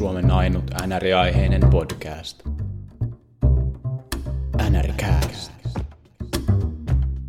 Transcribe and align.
Suomen 0.00 0.30
ainut 0.30 0.64
NR-aiheinen 0.86 1.70
podcast. 1.70 2.42
NRCast. 4.70 5.52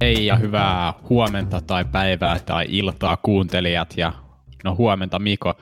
Hei 0.02 0.26
ja 0.26 0.36
hyvää 0.36 0.94
huomenta 1.10 1.62
tai 1.62 1.86
päivää 1.86 2.40
tai 2.40 2.66
iltaa 2.70 3.18
kuuntelijat 3.18 3.94
ja 3.98 4.14
no 4.64 4.76
huomenta 4.76 5.20
Miko. 5.20 5.54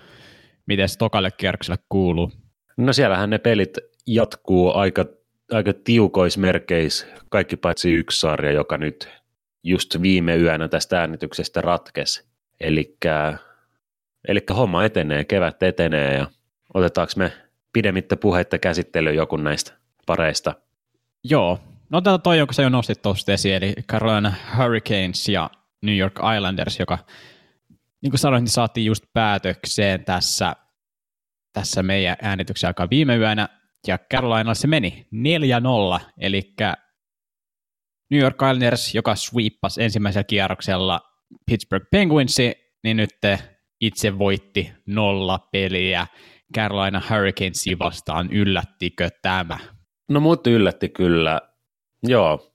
Miten 0.66 0.88
tokalle 1.00 1.32
kierrokselle 1.32 1.80
kuuluu? 1.90 2.32
No 2.78 2.94
siellähän 2.94 3.30
ne 3.30 3.38
pelit 3.38 3.78
jatkuu 4.08 4.74
aika, 4.74 5.06
aika 5.52 5.74
tiukoismerkeis, 5.84 7.08
kaikki 7.30 7.58
paitsi 7.58 7.94
yksi 7.94 8.20
sarja, 8.20 8.52
joka 8.52 8.78
nyt 8.78 9.10
just 9.64 10.02
viime 10.02 10.36
yönä 10.38 10.68
tästä 10.68 11.00
äänityksestä 11.00 11.62
ratkesi. 11.62 12.26
Eli 12.60 12.98
homma 14.56 14.86
etenee, 14.86 15.26
kevät 15.26 15.64
etenee 15.64 16.18
ja 16.18 16.28
otetaanko 16.74 17.14
me 17.16 17.32
pidemmittä 17.74 18.18
puheitta 18.18 18.58
käsittelyyn 18.58 19.16
joku 19.16 19.38
näistä 19.38 19.74
pareista? 20.06 20.56
Joo, 21.24 21.60
no 21.90 21.98
otetaan 21.98 22.22
toi, 22.22 22.38
jonka 22.38 22.54
sä 22.54 22.62
jo 22.62 22.70
nostit 22.70 23.02
tuosta 23.02 23.34
esiin, 23.34 23.56
eli 23.56 23.74
Carolina 23.92 24.34
Hurricanes 24.58 25.30
ja 25.30 25.50
New 25.82 25.98
York 25.98 26.20
Islanders, 26.38 26.80
joka 26.80 26.98
niin 28.02 28.12
kuin 28.12 28.20
sanoin, 28.20 28.44
niin 28.44 28.52
saatiin 28.52 28.86
just 28.86 29.04
päätökseen 29.14 30.06
tässä, 30.06 30.56
tässä 31.54 31.84
meidän 31.84 32.18
äänityksen 32.22 32.68
aikaa 32.68 32.90
viime 32.90 33.18
yönä, 33.18 33.50
ja 33.88 33.98
Carolina 33.98 34.54
se 34.54 34.68
meni 34.68 35.08
4-0, 36.00 36.00
eli 36.18 36.54
New 38.12 38.22
York 38.22 38.36
Islanders, 38.36 38.96
joka 38.96 39.16
sweeppasi 39.16 39.84
ensimmäisellä 39.84 40.24
kierroksella 40.24 41.02
Pittsburgh 41.46 41.88
Penguinsi, 41.92 42.54
niin 42.84 42.98
nyt 42.98 43.18
itse 43.82 44.20
voitti 44.20 44.72
nolla 44.86 45.48
peliä 45.52 46.08
Carolina 46.56 47.02
Hurricanesia 47.10 47.80
vastaan. 47.80 48.30
Yllättikö 48.32 49.10
tämä? 49.22 49.58
No 50.10 50.20
mut 50.20 50.48
yllätti 50.48 50.90
kyllä. 50.90 51.42
Joo. 52.04 52.54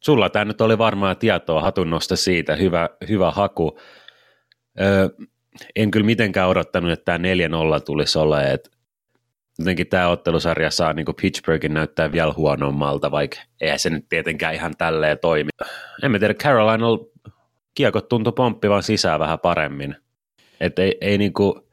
Sulla 0.00 0.30
tämä 0.30 0.44
nyt 0.44 0.60
oli 0.60 0.78
varmaan 0.78 1.16
tietoa 1.16 1.60
hatunnosta 1.60 2.16
siitä. 2.16 2.56
Hyvä, 2.56 2.88
hyvä 3.08 3.30
haku. 3.30 3.78
Öö, 4.80 5.08
en 5.76 5.90
kyllä 5.90 6.06
mitenkään 6.06 6.48
odottanut, 6.48 6.92
että 6.92 7.04
tämä 7.04 7.18
4-0 7.78 7.80
tulisi 7.84 8.18
olemaan. 8.18 8.50
Et 8.50 8.70
jotenkin 9.58 9.86
tämä 9.86 10.08
ottelusarja 10.08 10.70
saa 10.70 10.92
niin 10.92 11.06
Pittsburghin 11.22 11.74
näyttää 11.74 12.12
vielä 12.12 12.32
huonommalta, 12.36 13.10
vaikka 13.10 13.38
eihän 13.60 13.78
se 13.78 13.90
nyt 13.90 14.08
tietenkään 14.08 14.54
ihan 14.54 14.76
tälleen 14.78 15.18
toimi. 15.18 15.50
En 16.02 16.10
mä 16.10 16.18
tiedä, 16.18 16.34
Carolina 16.34 16.86
kiekot 17.74 18.08
tuntui 18.08 18.32
pomppivan 18.32 18.82
sisään 18.82 19.20
vähän 19.20 19.38
paremmin. 19.38 19.96
Et 20.60 20.78
ei, 20.78 20.98
ei 21.00 21.18
niinku, 21.18 21.65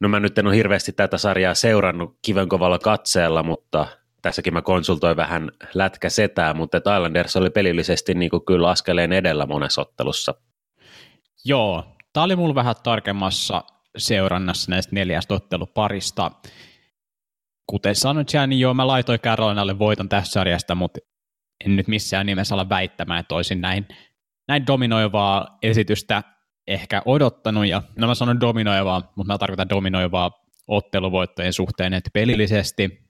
no 0.00 0.08
mä 0.08 0.20
nyt 0.20 0.38
en 0.38 0.46
ole 0.46 0.56
hirveästi 0.56 0.92
tätä 0.92 1.18
sarjaa 1.18 1.54
seurannut 1.54 2.18
kivenkovalla 2.22 2.78
katseella, 2.78 3.42
mutta 3.42 3.86
tässäkin 4.22 4.52
mä 4.52 4.62
konsultoin 4.62 5.16
vähän 5.16 5.50
lätkä 5.74 6.08
setää, 6.08 6.54
mutta 6.54 6.78
Islanders 6.78 7.36
oli 7.36 7.50
pelillisesti 7.50 8.14
niinku 8.14 8.40
kyllä 8.40 8.70
askeleen 8.70 9.12
edellä 9.12 9.46
monessa 9.46 9.80
ottelussa. 9.80 10.34
Joo, 11.44 11.96
tämä 12.12 12.24
oli 12.24 12.36
mulla 12.36 12.54
vähän 12.54 12.74
tarkemmassa 12.82 13.64
seurannassa 13.96 14.70
näistä 14.70 14.94
neljästä 14.94 15.34
otteluparista. 15.34 16.30
Kuten 17.66 17.94
sanoit, 17.94 18.28
niin 18.46 18.60
joo, 18.60 18.74
mä 18.74 18.86
laitoin 18.86 19.20
Carolinalle 19.20 19.78
voiton 19.78 20.08
tässä 20.08 20.32
sarjasta, 20.32 20.74
mutta 20.74 21.00
en 21.64 21.76
nyt 21.76 21.88
missään 21.88 22.26
nimessä 22.26 22.54
olla 22.54 22.68
väittämään, 22.68 23.20
että 23.20 23.34
olisin 23.34 23.60
näin, 23.60 23.88
näin 24.48 24.66
dominoivaa 24.66 25.58
esitystä 25.62 26.22
ehkä 26.68 27.02
odottanut, 27.04 27.66
ja 27.66 27.82
no 27.98 28.06
mä 28.06 28.14
sanon 28.14 28.40
dominoivaa, 28.40 29.12
mutta 29.16 29.32
mä 29.32 29.38
tarkoitan 29.38 29.68
dominoivaa 29.68 30.30
otteluvoittojen 30.68 31.52
suhteen, 31.52 31.94
että 31.94 32.10
pelillisesti 32.12 33.08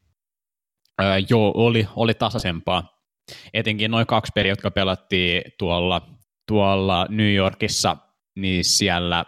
ää, 0.99 1.19
joo, 1.31 1.53
oli, 1.55 1.89
oli 1.97 2.15
tasaisempaa. 2.15 2.99
Etenkin 3.55 3.91
noin 3.91 4.07
kaksi 4.07 4.33
peliä, 4.35 4.53
jotka 4.53 4.71
pelattiin 4.71 5.43
tuolla, 5.59 6.09
tuolla 6.49 7.07
New 7.09 7.35
Yorkissa, 7.35 7.97
niin 8.37 8.65
siellä, 8.65 9.25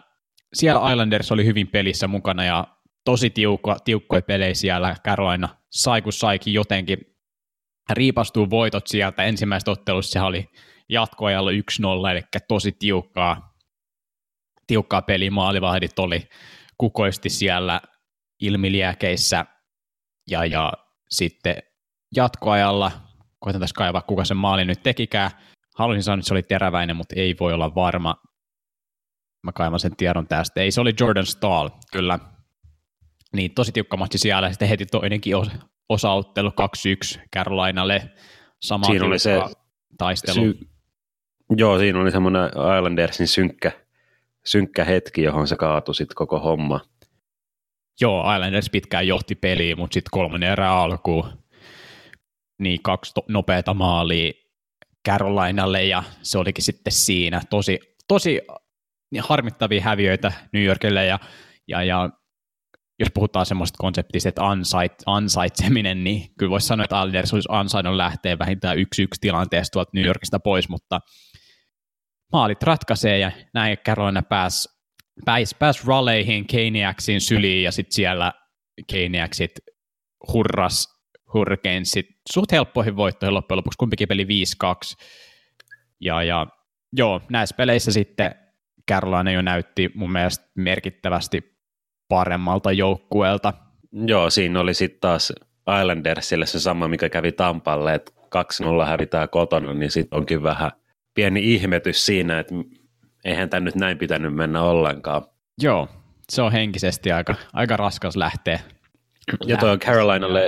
siellä 0.53 0.91
Islanders 0.91 1.31
oli 1.31 1.45
hyvin 1.45 1.67
pelissä 1.67 2.07
mukana, 2.07 2.43
ja 2.45 2.67
tosi 3.05 3.29
tiukko, 3.29 3.75
tiukkoja 3.85 4.21
pelejä 4.21 4.53
siellä. 4.53 4.95
Carolina 5.05 5.49
sai 5.69 6.01
kun 6.01 6.13
saikin 6.13 6.53
jotenkin 6.53 6.97
riipastuu 7.89 8.49
voitot 8.49 8.87
sieltä. 8.87 9.23
Ensimmäistä 9.23 9.71
ottelussa 9.71 10.11
se 10.11 10.21
oli 10.21 10.49
jatkoajalla 10.89 11.51
1-0, 11.51 11.55
eli 12.11 12.21
tosi 12.47 12.71
tiukkaa, 12.71 13.50
tiukkaa 14.71 15.01
peli, 15.01 15.29
maalivahdit 15.29 15.99
oli 15.99 16.29
kukoisti 16.77 17.29
siellä 17.29 17.81
ilmiliäkeissä 18.41 19.45
ja, 20.29 20.45
ja 20.45 20.73
sitten 21.09 21.55
jatkoajalla, 22.15 22.91
koitan 23.39 23.61
tässä 23.61 23.73
kaivaa 23.77 24.01
kuka 24.01 24.25
sen 24.25 24.37
maali 24.37 24.65
nyt 24.65 24.83
tekikään, 24.83 25.31
haluaisin 25.75 26.03
sanoa, 26.03 26.19
että 26.19 26.27
se 26.27 26.33
oli 26.33 26.43
teräväinen, 26.43 26.95
mutta 26.95 27.15
ei 27.17 27.35
voi 27.39 27.53
olla 27.53 27.75
varma. 27.75 28.15
Mä 29.43 29.51
kaivan 29.51 29.79
sen 29.79 29.95
tiedon 29.95 30.27
tästä. 30.27 30.61
Ei, 30.61 30.71
se 30.71 30.81
oli 30.81 30.93
Jordan 30.99 31.25
Stahl, 31.25 31.69
kyllä. 31.91 32.19
Niin, 33.33 33.53
tosi 33.53 33.71
tiukka 33.71 33.97
matsi 33.97 34.17
siellä. 34.17 34.49
Sitten 34.49 34.67
heti 34.67 34.85
toinenkin 34.85 35.35
osa, 35.35 35.51
osaottelu 35.89 36.49
2-1 37.17 37.21
Carolinalle. 37.35 38.11
Sama 38.61 38.85
siinä 38.85 39.05
oli 39.05 39.19
se 39.19 39.41
taistelu. 39.97 40.35
Sy- 40.35 40.59
joo, 41.57 41.79
siinä 41.79 41.99
oli 41.99 42.11
semmoinen 42.11 42.45
Islandersin 42.77 43.27
synkkä 43.27 43.71
synkkä 44.45 44.85
hetki, 44.85 45.23
johon 45.23 45.47
se 45.47 45.55
kaatui 45.55 45.95
sitten 45.95 46.15
koko 46.15 46.39
homma. 46.39 46.79
Joo, 48.01 48.33
Islanders 48.33 48.69
pitkään 48.69 49.07
johti 49.07 49.35
peliä, 49.35 49.75
mutta 49.75 49.93
sitten 49.93 50.11
kolmannen 50.11 50.51
erä 50.51 50.71
alkuun 50.71 51.41
niin 52.59 52.79
kaksi 52.83 53.13
to- 53.13 53.25
nopeata 53.27 53.73
maalia 53.73 54.31
Carolinalle 55.07 55.83
ja 55.83 56.03
se 56.21 56.37
olikin 56.37 56.63
sitten 56.63 56.93
siinä. 56.93 57.41
Tosi, 57.49 57.79
tosi 58.07 58.41
harmittavia 59.19 59.81
häviöitä 59.81 60.31
New 60.53 60.63
Yorkille 60.63 61.05
ja, 61.05 61.19
ja, 61.67 61.83
ja 61.83 62.09
jos 62.99 63.09
puhutaan 63.13 63.45
semmoista 63.45 63.77
konseptista, 63.77 64.29
että 64.29 64.47
ansait, 64.47 64.93
ansaitseminen, 65.05 66.03
niin 66.03 66.33
kyllä 66.37 66.49
voisi 66.49 66.67
sanoa, 66.67 66.83
että 66.83 66.99
Islanders 66.99 67.33
olisi 67.33 67.49
ansainnut 67.51 67.95
lähteä 67.95 68.39
vähintään 68.39 68.79
yksi-yksi 68.79 69.21
tilanteesta 69.21 69.73
tuolta 69.73 69.91
New 69.93 70.05
Yorkista 70.05 70.39
pois, 70.39 70.69
mutta 70.69 70.99
maalit 72.31 72.63
ratkaisee 72.63 73.17
ja 73.17 73.31
näin 73.53 73.77
Carolina 73.85 74.21
pääsi 74.21 74.69
pääs, 75.25 75.55
pääs 75.59 75.87
ralleihin 75.87 76.47
Keiniaksin 76.47 77.21
syliin 77.21 77.63
ja 77.63 77.71
sitten 77.71 77.95
siellä 77.95 78.33
Keiniaksit 78.87 79.51
hurras 80.33 81.01
Hurricanesit 81.33 82.05
suht 82.33 82.51
helppoihin 82.51 82.95
voittoihin 82.95 83.33
loppujen 83.33 83.57
lopuksi, 83.57 83.77
kumpikin 83.77 84.07
peli 84.07 84.23
5-2. 84.23 84.27
Ja, 85.99 86.23
ja 86.23 86.47
joo, 86.93 87.21
näissä 87.29 87.55
peleissä 87.55 87.91
sitten 87.91 88.35
Carolina 88.91 89.31
jo 89.31 89.41
näytti 89.41 89.89
mun 89.95 90.11
mielestä 90.11 90.45
merkittävästi 90.55 91.57
paremmalta 92.07 92.71
joukkueelta. 92.71 93.53
Joo, 93.91 94.29
siinä 94.29 94.59
oli 94.59 94.73
sitten 94.73 94.99
taas 94.99 95.33
Islandersille 95.81 96.45
se 96.45 96.59
sama, 96.59 96.87
mikä 96.87 97.09
kävi 97.09 97.31
Tampalle, 97.31 97.93
että 97.93 98.11
2-0 98.83 98.85
hävitään 98.85 99.29
kotona, 99.29 99.73
niin 99.73 99.91
sitten 99.91 100.17
onkin 100.17 100.43
vähän 100.43 100.71
pieni 101.13 101.53
ihmetys 101.53 102.05
siinä, 102.05 102.39
että 102.39 102.55
eihän 103.25 103.49
tämä 103.49 103.65
nyt 103.65 103.75
näin 103.75 103.97
pitänyt 103.97 104.35
mennä 104.35 104.61
ollenkaan. 104.61 105.21
Joo, 105.61 105.87
se 106.29 106.41
on 106.41 106.51
henkisesti 106.51 107.11
aika, 107.11 107.35
aika 107.53 107.77
raskas 107.77 108.15
lähteä. 108.15 108.59
Ja 109.45 109.57
toi 109.57 109.71
on 109.71 109.79
Carolinalle, 109.79 110.47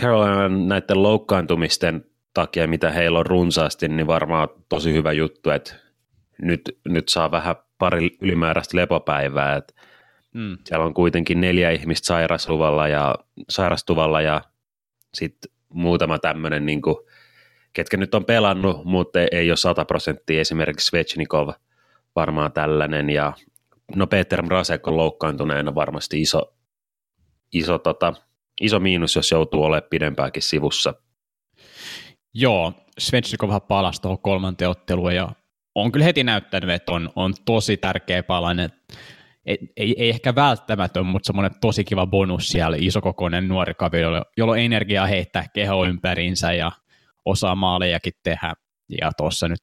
Carolina 0.00 0.48
näiden 0.48 1.02
loukkaantumisten 1.02 2.04
takia, 2.34 2.66
mitä 2.66 2.90
heillä 2.90 3.18
on 3.18 3.26
runsaasti, 3.26 3.88
niin 3.88 4.06
varmaan 4.06 4.48
tosi 4.68 4.92
hyvä 4.92 5.12
juttu, 5.12 5.50
että 5.50 5.74
nyt, 6.42 6.78
nyt 6.88 7.08
saa 7.08 7.30
vähän 7.30 7.56
pari 7.78 8.16
ylimääräistä 8.20 8.76
lepopäivää, 8.76 9.56
että 9.56 9.74
mm. 10.34 10.58
siellä 10.64 10.84
on 10.84 10.94
kuitenkin 10.94 11.40
neljä 11.40 11.70
ihmistä 11.70 12.06
sairasluvalla 12.06 12.88
ja, 12.88 13.14
sairastuvalla 13.48 14.20
ja 14.20 14.42
sitten 15.14 15.52
muutama 15.68 16.18
tämmöinen 16.18 16.66
niin 16.66 16.82
kuin 16.82 16.96
ketkä 17.78 17.96
nyt 17.96 18.14
on 18.14 18.24
pelannut, 18.24 18.84
mutta 18.84 19.18
ei 19.32 19.50
ole 19.50 19.56
100 19.56 19.84
prosenttia, 19.84 20.40
esimerkiksi 20.40 20.86
Svechnikov 20.86 21.48
varmaan 22.16 22.52
tällainen, 22.52 23.10
ja 23.10 23.32
no 23.96 24.06
Peter 24.06 24.42
Mrazek 24.42 24.88
on 24.88 24.96
loukkaantuneena 24.96 25.74
varmasti 25.74 26.20
iso, 26.20 26.54
iso, 27.52 27.78
tota, 27.78 28.12
iso 28.60 28.80
miinus, 28.80 29.16
jos 29.16 29.30
joutuu 29.30 29.64
olemaan 29.64 29.90
pidempääkin 29.90 30.42
sivussa. 30.42 30.94
Joo, 32.34 32.72
Svechnikov 32.98 33.60
palasi 33.68 34.02
tuohon 34.02 34.22
kolmanteen 34.22 34.70
otteluun, 34.70 35.14
ja 35.14 35.28
on 35.74 35.92
kyllä 35.92 36.04
heti 36.04 36.24
näyttänyt, 36.24 36.70
että 36.70 36.92
on, 36.92 37.10
on 37.16 37.34
tosi 37.44 37.76
tärkeä 37.76 38.22
palanen. 38.22 38.70
Ei, 39.46 39.58
ei, 39.76 39.94
ei 39.98 40.08
ehkä 40.08 40.34
välttämätön, 40.34 41.06
mutta 41.06 41.26
semmoinen 41.26 41.60
tosi 41.60 41.84
kiva 41.84 42.06
bonus 42.06 42.48
siellä, 42.48 42.76
isokokoinen 42.80 43.48
nuori 43.48 43.74
kaveri, 43.74 44.04
jolla 44.36 44.52
on 44.52 44.58
energiaa 44.58 45.06
heittää 45.06 45.46
keho 45.54 45.84
ympäriinsä 45.84 46.52
ja 46.52 46.72
maalejakin 47.54 48.12
tehdä, 48.22 48.54
ja 49.00 49.12
tuossa 49.16 49.48
nyt 49.48 49.60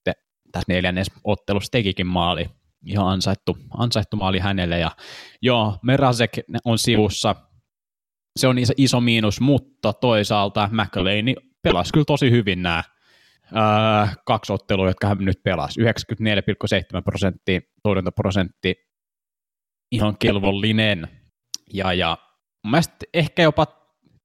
tässä 0.52 0.74
neljännes 0.74 1.08
ottelussa 1.24 1.72
tekikin 1.72 2.08
maali. 2.08 2.50
ihan 2.86 3.08
ansaittu, 3.08 3.58
ansaittu 3.78 4.18
maali 4.18 4.40
hänelle. 4.40 4.80
Ja 4.80 4.92
joo, 5.42 5.78
Merasek 5.84 6.32
on 6.66 6.78
sivussa, 6.78 7.36
se 8.40 8.48
on 8.48 8.58
iso, 8.58 8.74
iso 8.78 9.02
miinus, 9.02 9.42
mutta 9.42 9.94
toisaalta 9.94 10.70
McLean 10.72 11.26
pelasi 11.62 11.94
kyllä 11.94 12.06
tosi 12.06 12.32
hyvin 12.32 12.62
nämä 12.64 12.84
ää, 13.54 14.14
kaksi 14.26 14.54
ottelua, 14.54 14.88
jotka 14.88 15.08
hän 15.08 15.18
nyt 15.18 15.44
pelasi. 15.44 15.82
94,7 15.82 15.88
prosenttia 17.04 17.60
torjuntaprosentti, 17.84 18.76
ihan 19.92 20.18
kelvollinen. 20.18 21.08
Ja, 21.74 21.94
ja 21.94 22.18
mielestäni 22.64 23.10
ehkä 23.14 23.44
jopa 23.44 23.68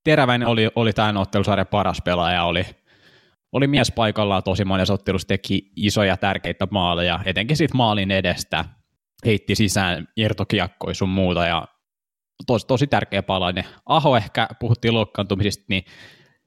Teräväinen 0.04 0.48
oli, 0.48 0.68
oli 0.74 0.92
tämän 0.92 1.16
ottelusarjan 1.16 1.66
paras 1.66 2.02
pelaaja, 2.04 2.44
oli, 2.44 2.66
oli 3.52 3.66
mies 3.66 3.92
paikallaan 3.92 4.42
tosi 4.42 4.64
monessa 4.64 4.94
ottelussa, 4.94 5.28
teki 5.28 5.70
isoja 5.76 6.16
tärkeitä 6.16 6.66
maaleja, 6.70 7.20
etenkin 7.24 7.56
siitä 7.56 7.76
maalin 7.76 8.10
edestä, 8.10 8.64
heitti 9.24 9.54
sisään 9.54 10.08
irtokiekkoja 10.16 10.94
sun 10.94 11.08
muuta, 11.08 11.46
ja 11.46 11.68
tosi, 12.46 12.66
tosi 12.66 12.86
tärkeä 12.86 13.22
palainen. 13.22 13.64
Aho 13.86 14.16
ehkä, 14.16 14.48
puhuttiin 14.60 14.94
loukkaantumisista, 14.94 15.64
niin 15.68 15.84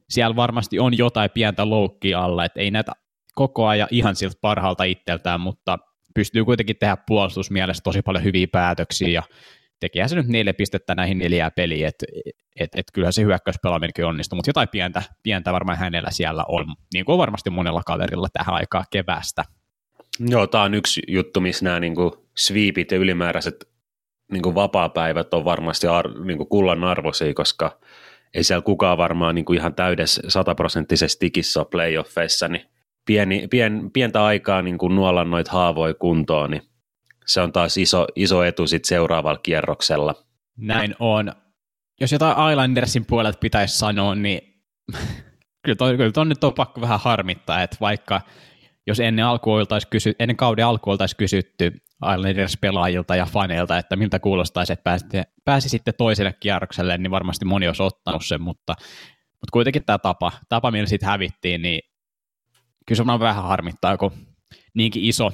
siellä 0.10 0.36
varmasti 0.36 0.80
on 0.80 0.98
jotain 0.98 1.30
pientä 1.34 1.70
loukkia 1.70 2.24
alla, 2.24 2.46
että 2.46 2.60
ei 2.60 2.72
näitä 2.72 2.92
koko 3.36 3.68
ajan 3.68 3.88
ihan 3.92 4.16
siltä 4.16 4.38
parhaalta 4.42 4.84
itseltään, 4.84 5.42
mutta 5.42 5.78
pystyy 6.16 6.46
kuitenkin 6.46 6.76
tehdä 6.80 6.98
puolustusmielessä 7.08 7.84
tosi 7.84 8.02
paljon 8.02 8.24
hyviä 8.24 8.48
päätöksiä 8.52 9.08
ja 9.08 9.24
tekijä 9.84 10.08
se 10.08 10.16
nyt 10.16 10.28
neljä 10.28 10.54
pistettä 10.54 10.96
näihin 10.96 11.18
neljään 11.18 11.52
peliin, 11.56 11.88
että 11.88 12.06
et, 12.60 12.70
et 12.76 12.86
kyllähän 12.94 13.14
se 13.14 13.22
hyökkäyspelaaminenkin 13.22 14.06
onnistuu, 14.06 14.36
mutta 14.36 14.50
jotain 14.50 14.70
pientä, 14.70 15.04
pientä 15.24 15.54
varmaan 15.54 15.78
hänellä 15.78 16.12
siellä 16.12 16.44
on, 16.48 16.66
niin 16.94 17.06
kuin 17.06 17.18
varmasti 17.18 17.50
monella 17.50 17.82
kaverilla 17.86 18.28
tähän 18.34 18.56
aikaan 18.56 18.86
kevästä. 18.92 19.44
Joo, 20.20 20.48
tämä 20.48 20.64
on 20.64 20.74
yksi 20.74 21.02
juttu, 21.08 21.42
missä 21.42 21.66
nämä 21.66 21.80
niin 21.80 21.96
kuin 21.96 22.12
sweepit 22.38 22.92
ja 22.92 22.98
ylimääräiset 22.98 23.70
niin 24.32 24.42
kuin 24.42 24.56
vapaa-päivät 24.56 25.34
on 25.34 25.46
varmasti 25.46 25.88
ar, 25.88 26.26
niin 26.26 26.38
kuin 26.38 26.50
kullan 26.50 26.84
arvoisia, 26.84 27.34
koska 27.34 27.80
ei 28.34 28.44
siellä 28.44 28.62
kukaan 28.62 28.98
varmaan 28.98 29.36
niin 29.36 29.46
kuin 29.46 29.60
ihan 29.60 29.76
täydessä 29.76 30.22
sataprosenttisesti 30.28 31.20
tikissä 31.20 31.60
ole 31.60 31.68
playoffeissa, 31.72 32.48
niin 32.48 32.66
pieni, 33.06 33.48
pien, 33.48 33.90
pientä 33.94 34.24
aikaa 34.24 34.62
niin 34.62 34.78
kuin 34.78 34.96
nuolla 34.96 35.24
noita 35.24 35.52
haavoja 35.52 35.94
kuntoon, 35.94 36.52
niin 36.52 36.62
se 37.26 37.42
on 37.42 37.52
taas 37.52 37.78
iso, 37.78 38.08
iso 38.16 38.44
etu 38.44 38.68
sit 38.68 38.86
seuraavalla 38.86 39.40
kierroksella. 39.44 40.16
Näin 40.58 40.96
on. 41.00 41.32
Jos 42.02 42.12
jotain 42.12 42.52
Islandersin 42.52 43.06
puolelta 43.06 43.38
pitäisi 43.38 43.78
sanoa, 43.78 44.16
niin 44.16 44.42
kyllä, 45.64 45.76
toi, 45.78 45.98
kyllä 45.98 46.26
nyt 46.26 46.44
on 46.44 46.54
pakko 46.54 46.82
vähän 46.82 47.00
harmittaa, 47.00 47.64
että 47.64 47.78
vaikka 47.82 48.22
jos 48.88 49.00
ennen, 49.00 49.26
alku 49.26 49.52
kysy, 49.90 50.14
ennen 50.20 50.38
kauden 50.38 50.66
alku 50.66 50.90
oltaisiin 50.90 51.18
kysytty 51.18 51.72
Islanders-pelaajilta 52.14 53.16
ja 53.16 53.26
faneilta, 53.26 53.78
että 53.78 53.96
miltä 53.96 54.20
kuulostaisi, 54.20 54.74
että 54.74 54.84
pääsitte, 54.84 55.24
pääsisitte 55.46 55.92
toiselle 55.92 56.34
kierrokselle, 56.40 56.98
niin 56.98 57.12
varmasti 57.12 57.46
moni 57.46 57.68
olisi 57.68 57.84
ottanut 57.84 58.26
sen, 58.26 58.42
mutta, 58.42 58.76
mutta 59.32 59.52
kuitenkin 59.52 59.86
tämä 59.86 59.98
tapa, 59.98 60.32
tapa 60.50 60.72
millä 60.72 60.88
siitä 60.88 61.06
hävittiin, 61.06 61.62
niin 61.62 61.82
kyllä 62.86 63.04
se 63.06 63.12
on 63.12 63.20
vähän 63.20 63.44
harmittaa, 63.44 63.98
kun 63.98 64.12
niinkin 64.74 65.04
iso 65.04 65.34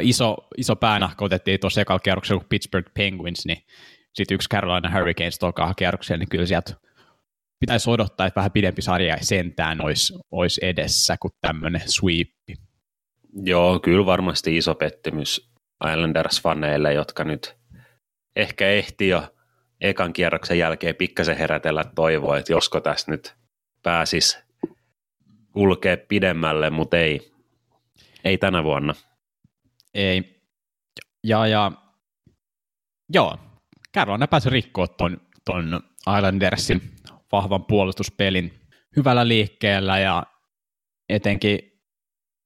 iso, 0.00 0.36
iso 0.56 0.76
päänahka 0.76 1.24
otettiin 1.24 1.60
tuossa 1.60 1.80
ekalla 1.80 2.00
kierroksella 2.00 2.40
kuin 2.40 2.48
Pittsburgh 2.48 2.90
Penguins, 2.94 3.46
niin 3.46 3.58
sitten 4.14 4.34
yksi 4.34 4.48
Carolina 4.48 4.90
Hurricanes 4.90 5.38
tokaa 5.38 5.74
kierroksella, 5.74 6.18
niin 6.18 6.28
kyllä 6.28 6.46
sieltä 6.46 6.74
pitäisi 7.60 7.90
odottaa, 7.90 8.26
että 8.26 8.40
vähän 8.40 8.52
pidempi 8.52 8.82
sarja 8.82 9.16
sentään 9.20 9.84
olisi, 9.84 10.14
olisi 10.30 10.60
edessä 10.64 11.16
kuin 11.20 11.32
tämmöinen 11.40 11.82
sweep. 11.86 12.28
Joo, 13.44 13.80
kyllä 13.80 14.06
varmasti 14.06 14.56
iso 14.56 14.74
pettymys 14.74 15.50
Islanders-faneille, 15.84 16.92
jotka 16.94 17.24
nyt 17.24 17.56
ehkä 18.36 18.68
ehti 18.68 19.08
jo 19.08 19.34
ekan 19.80 20.12
kierroksen 20.12 20.58
jälkeen 20.58 20.96
pikkasen 20.96 21.36
herätellä 21.36 21.84
toivoa, 21.94 22.38
että 22.38 22.52
josko 22.52 22.80
tässä 22.80 23.10
nyt 23.10 23.34
pääsis 23.82 24.38
kulkea 25.52 25.96
pidemmälle, 26.08 26.70
mutta 26.70 26.98
ei, 26.98 27.32
ei 28.24 28.38
tänä 28.38 28.64
vuonna. 28.64 28.94
Ei. 29.94 30.40
Ja, 31.24 31.46
ja 31.46 31.72
joo, 33.12 33.38
Carolina 33.96 34.26
pääsi 34.26 34.50
rikkoa 34.50 34.86
ton, 34.88 35.20
ton 35.44 35.80
Islandersin 36.16 36.82
vahvan 37.32 37.64
puolustuspelin 37.64 38.60
hyvällä 38.96 39.28
liikkeellä 39.28 39.98
ja 39.98 40.22
etenkin, 41.08 41.58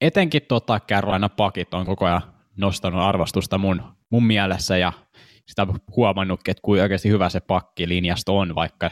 etenkin 0.01 0.43
tota 0.49 0.81
Carolina 0.81 1.29
pakit 1.29 1.75
on 1.75 1.87
koko 1.87 2.07
ajan 2.07 2.23
nostanut 2.57 3.03
arvostusta 3.03 3.59
mun, 3.59 3.83
mun 4.11 4.25
mielessä 4.25 4.77
ja 4.77 4.93
sitä 5.47 5.63
on 5.63 5.81
huomannutkin, 5.97 6.53
että 6.53 6.63
kuinka 6.63 6.83
oikeasti 6.83 7.09
hyvä 7.09 7.29
se 7.29 7.41
pakkilinjasto 7.41 8.39
on, 8.39 8.55
vaikka 8.55 8.91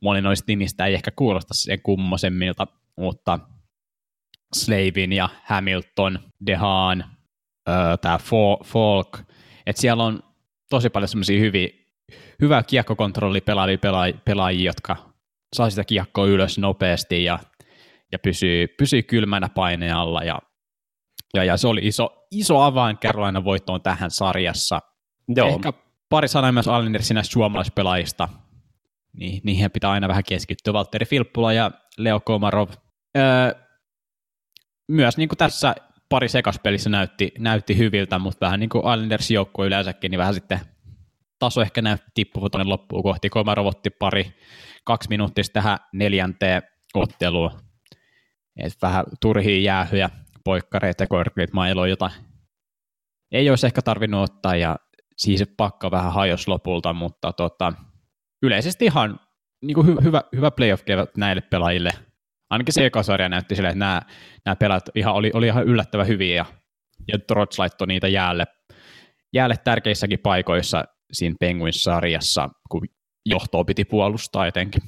moni 0.00 0.20
noista 0.20 0.44
nimistä 0.46 0.86
ei 0.86 0.94
ehkä 0.94 1.10
kuulosta 1.10 1.54
sen 1.54 1.82
kummosemmilta, 1.82 2.66
mutta 2.96 3.38
Slavin 4.56 5.12
ja 5.12 5.28
Hamilton, 5.44 6.18
Dehaan, 6.46 7.04
tämä 8.00 8.18
Falk, 8.64 9.18
että 9.66 9.80
siellä 9.80 10.04
on 10.04 10.22
tosi 10.70 10.90
paljon 10.90 11.08
semmoisia 11.08 11.40
hyviä, 11.40 11.68
hyvää 12.40 12.62
kiekkokontrolli 12.62 13.40
pelaajia, 13.40 13.78
pelaajia, 14.24 14.68
jotka 14.68 14.96
saa 15.56 15.70
sitä 15.70 15.84
kiekkoa 15.84 16.26
ylös 16.26 16.58
nopeasti 16.58 17.24
ja, 17.24 17.38
ja 18.12 18.18
pysyy, 18.18 18.68
pysyy 18.68 19.02
kylmänä 19.02 19.48
paineen 19.48 19.96
alla 19.96 20.24
ja, 20.24 20.38
ja, 21.34 21.44
ja 21.44 21.56
se 21.56 21.68
oli 21.68 21.80
iso, 21.82 22.26
iso 22.30 22.60
avain 22.60 22.98
Carolina 22.98 23.44
voittoon 23.44 23.82
tähän 23.82 24.10
sarjassa. 24.10 24.80
Joo. 25.28 25.48
Ehkä 25.48 25.72
pari 26.08 26.28
sanaa 26.28 26.52
myös 26.52 26.68
Allindersin 26.68 27.14
näistä 27.14 27.32
suomalaispelaajista, 27.32 28.28
niin, 29.12 29.40
niihin 29.44 29.70
pitää 29.70 29.90
aina 29.90 30.08
vähän 30.08 30.24
keskittyä. 30.28 30.72
Valtteri 30.72 31.06
Filppula 31.06 31.52
ja 31.52 31.70
Leo 31.98 32.20
Komarov. 32.20 32.68
Öö, 33.16 33.54
myös 34.88 35.16
niin 35.16 35.28
kuin 35.28 35.38
tässä 35.38 35.74
pari 36.12 36.28
sekaspelissä 36.28 36.90
näytti, 36.90 37.32
näytti 37.38 37.78
hyviltä, 37.78 38.18
mutta 38.18 38.46
vähän 38.46 38.60
niin 38.60 38.70
kuin 38.70 38.94
Islanders 38.94 39.30
joukkue 39.30 39.66
yleensäkin, 39.66 40.10
niin 40.10 40.18
vähän 40.18 40.34
sitten 40.34 40.60
taso 41.38 41.62
ehkä 41.62 41.82
näytti 41.82 42.10
tippuva 42.14 42.50
tuonne 42.50 42.68
loppuun 42.68 43.02
kohti. 43.02 43.30
Komarov 43.30 43.66
otti 43.66 43.90
pari, 43.90 44.34
kaksi 44.84 45.08
minuuttia 45.08 45.44
tähän 45.52 45.78
neljänteen 45.92 46.62
otteluun. 46.94 47.50
Et 48.56 48.72
vähän 48.82 49.04
turhia 49.20 49.60
jäähyjä, 49.60 50.10
poikkareita 50.44 51.02
ja 51.02 51.06
korkeita 51.06 51.54
mailoja, 51.54 51.90
jota 51.90 52.10
ei 53.32 53.50
olisi 53.50 53.66
ehkä 53.66 53.82
tarvinnut 53.82 54.30
ottaa, 54.30 54.56
ja 54.56 54.76
siis 55.16 55.44
pakka 55.56 55.90
vähän 55.90 56.12
hajos 56.12 56.48
lopulta, 56.48 56.92
mutta 56.92 57.32
tota, 57.32 57.72
yleisesti 58.42 58.84
ihan 58.84 59.20
niin 59.62 59.74
kuin 59.74 59.86
hy- 59.86 60.04
hyvä, 60.04 60.22
hyvä 60.36 60.50
playoff 60.50 60.82
näille 61.16 61.40
pelaajille– 61.40 61.90
ainakin 62.52 62.74
se 62.74 62.86
ekasarja 62.86 63.28
näytti 63.28 63.56
sille, 63.56 63.68
että 63.68 63.78
nämä, 63.78 64.02
nämä 64.44 64.56
pelät 64.56 64.84
ihan, 64.94 65.14
oli, 65.14 65.30
oli 65.34 65.46
ihan 65.46 65.64
yllättävän 65.64 66.06
hyviä 66.06 66.36
ja, 66.36 66.44
ja 67.12 67.18
Trots 67.18 67.58
laittoi 67.58 67.86
niitä 67.86 68.08
jäälle, 68.08 68.44
jäälle 69.32 69.56
tärkeissäkin 69.64 70.18
paikoissa 70.18 70.84
siinä 71.12 71.36
Penguins-sarjassa, 71.40 72.50
kun 72.70 72.88
johtoa 73.26 73.64
piti 73.64 73.84
puolustaa 73.84 74.46
etenkin. 74.46 74.82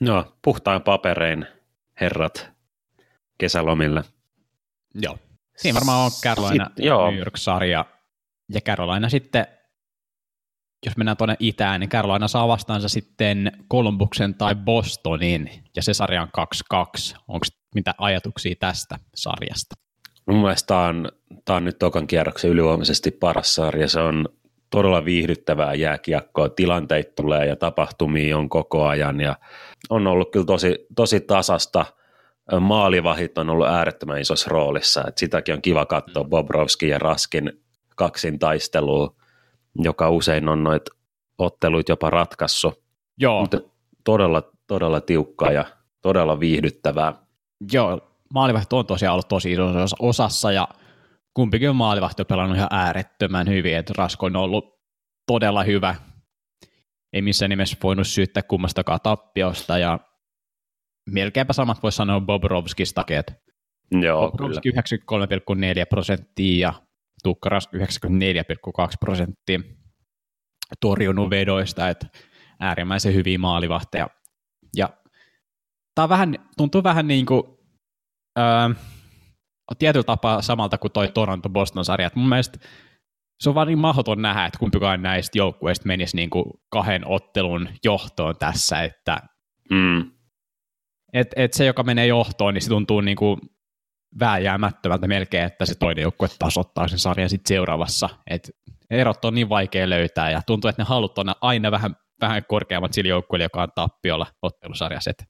No, 0.00 0.36
puhtain 0.44 0.82
paperein 0.82 1.46
herrat 2.00 2.50
kesälomille. 3.38 4.04
Joo. 4.94 5.18
Siinä 5.56 5.74
varmaan 5.74 6.04
on 6.04 6.10
Carolina 6.24 6.66
Sit. 6.66 6.78
New 6.78 7.18
York-sarja, 7.18 7.84
ja 8.48 8.60
Carolina 8.60 9.08
sitten 9.08 9.46
jos 10.86 10.96
mennään 10.96 11.16
tuonne 11.16 11.36
itään, 11.38 11.80
niin 11.80 11.90
Carolina 11.90 12.28
saa 12.28 12.48
vastaansa 12.48 12.88
sitten 12.88 13.52
Columbuksen 13.70 14.34
tai 14.34 14.54
Bostonin, 14.54 15.50
ja 15.76 15.82
se 15.82 15.94
sarja 15.94 16.22
on 16.22 16.28
2-2. 16.74 17.16
Onko 17.28 17.46
mitä 17.74 17.94
ajatuksia 17.98 18.54
tästä 18.58 18.96
sarjasta? 19.14 19.74
Mun 20.26 20.40
mielestä 20.40 20.66
tämä 20.66 20.86
on, 20.86 21.08
tämä 21.44 21.56
on 21.56 21.64
nyt 21.64 21.78
tokan 21.78 22.06
kierroksen 22.06 22.50
ylivoimaisesti 22.50 23.10
paras 23.10 23.54
sarja. 23.54 23.88
Se 23.88 24.00
on 24.00 24.28
todella 24.70 25.04
viihdyttävää 25.04 25.74
jääkiekkoa. 25.74 26.48
Tilanteita 26.48 27.12
tulee 27.16 27.46
ja 27.46 27.56
tapahtumia 27.56 28.38
on 28.38 28.48
koko 28.48 28.86
ajan, 28.86 29.20
ja 29.20 29.36
on 29.90 30.06
ollut 30.06 30.30
kyllä 30.30 30.46
tosi, 30.46 30.86
tosi 30.96 31.20
tasasta. 31.20 31.86
Maalivahit 32.60 33.38
on 33.38 33.50
ollut 33.50 33.66
äärettömän 33.66 34.20
isossa 34.20 34.50
roolissa. 34.50 35.04
Et 35.08 35.18
sitäkin 35.18 35.54
on 35.54 35.62
kiva 35.62 35.86
katsoa 35.86 36.24
Bobrovski 36.24 36.88
ja 36.88 36.98
Raskin 36.98 37.52
kaksin 37.96 38.38
taistelua 38.38 39.14
joka 39.76 40.10
usein 40.10 40.48
on 40.48 40.64
noit 40.64 40.82
otteluit 41.38 41.88
jopa 41.88 42.10
ratkaissut. 42.10 42.82
Joo. 43.18 43.40
Mutta 43.40 43.60
todella, 44.04 44.42
todella 44.66 45.00
tiukkaa 45.00 45.52
ja 45.52 45.64
todella 46.02 46.40
viihdyttävää. 46.40 47.14
Joo, 47.72 48.16
maalivahti 48.34 48.76
on 48.76 48.86
tosiaan 48.86 49.12
ollut 49.12 49.28
tosi 49.28 49.52
isossa 49.52 49.96
osassa 49.98 50.52
ja 50.52 50.68
kumpikin 51.34 51.76
maalivahti 51.76 52.22
on 52.22 52.26
pelannut 52.26 52.56
ihan 52.56 52.68
äärettömän 52.70 53.48
hyvin, 53.48 53.76
että 53.76 53.92
Rasko 53.96 54.26
on 54.26 54.36
ollut 54.36 54.80
todella 55.26 55.62
hyvä. 55.62 55.94
Ei 57.12 57.22
missään 57.22 57.50
nimessä 57.50 57.76
voinut 57.82 58.06
syyttää 58.06 58.42
kummastakaan 58.42 59.00
tappiosta 59.02 59.78
ja 59.78 59.98
melkeinpä 61.10 61.52
samat 61.52 61.82
voisi 61.82 61.96
sanoa 61.96 62.20
Bobrovskistakin, 62.20 63.16
että 63.16 63.32
Joo, 63.90 64.30
Bobrovski 64.30 64.70
93,4 64.70 64.76
prosenttia 65.90 66.68
ja 66.68 66.74
Tukkaras 67.22 67.68
94,2 67.76 67.82
prosenttia 69.00 69.60
torjunut 70.80 71.30
vedoista, 71.30 71.88
että 71.88 72.06
äärimmäisen 72.60 73.14
hyviä 73.14 73.38
maalivahteja. 73.38 74.08
Ja 74.76 74.90
tämä 75.94 76.08
vähän, 76.08 76.34
tuntuu 76.56 76.82
vähän 76.82 77.08
niin 77.08 77.26
kuin, 77.26 77.42
öö, 78.38 78.74
tietyllä 79.78 80.04
tapaa 80.04 80.42
samalta 80.42 80.78
kuin 80.78 80.92
toi 80.92 81.08
Toronto-Boston-sarja. 81.08 82.10
mun 82.14 82.28
mielestä 82.28 82.58
se 83.40 83.48
on 83.48 83.54
vaan 83.54 83.66
niin 83.66 83.78
mahdoton 83.78 84.22
nähdä, 84.22 84.46
että 84.46 84.58
kumpikaan 84.58 85.02
näistä 85.02 85.38
joukkueista 85.38 85.86
menisi 85.86 86.16
niin 86.16 86.30
kuin 86.30 86.44
kahden 86.70 87.06
ottelun 87.06 87.68
johtoon 87.84 88.36
tässä, 88.38 88.82
että 88.82 89.22
Mm. 89.70 90.10
et, 91.12 91.28
et 91.36 91.52
se, 91.52 91.64
joka 91.64 91.82
menee 91.82 92.06
johtoon, 92.06 92.54
niin 92.54 92.62
se 92.62 92.68
tuntuu 92.68 93.00
niin 93.00 93.16
kuin 93.16 93.40
vääjäämättömältä 94.20 95.06
melkein, 95.06 95.44
että 95.44 95.66
se 95.66 95.74
toinen 95.74 96.02
joukkue 96.02 96.28
tasoittaa 96.38 96.88
sen 96.88 96.98
sarjan 96.98 97.30
sitten 97.30 97.54
seuraavassa. 97.54 98.08
Et 98.30 98.50
erot 98.90 99.24
on 99.24 99.34
niin 99.34 99.48
vaikea 99.48 99.90
löytää 99.90 100.30
ja 100.30 100.42
tuntuu, 100.46 100.68
että 100.68 100.82
ne 100.82 100.86
halut 100.86 101.18
on 101.18 101.26
aina 101.40 101.70
vähän, 101.70 101.96
vähän 102.20 102.42
korkeammat 102.48 102.92
sillä 102.92 103.08
joukkueella, 103.08 103.44
joka 103.44 103.62
on 103.62 103.68
tappiolla 103.74 104.26
ottelusarjassa. 104.42 105.10
Et 105.10 105.24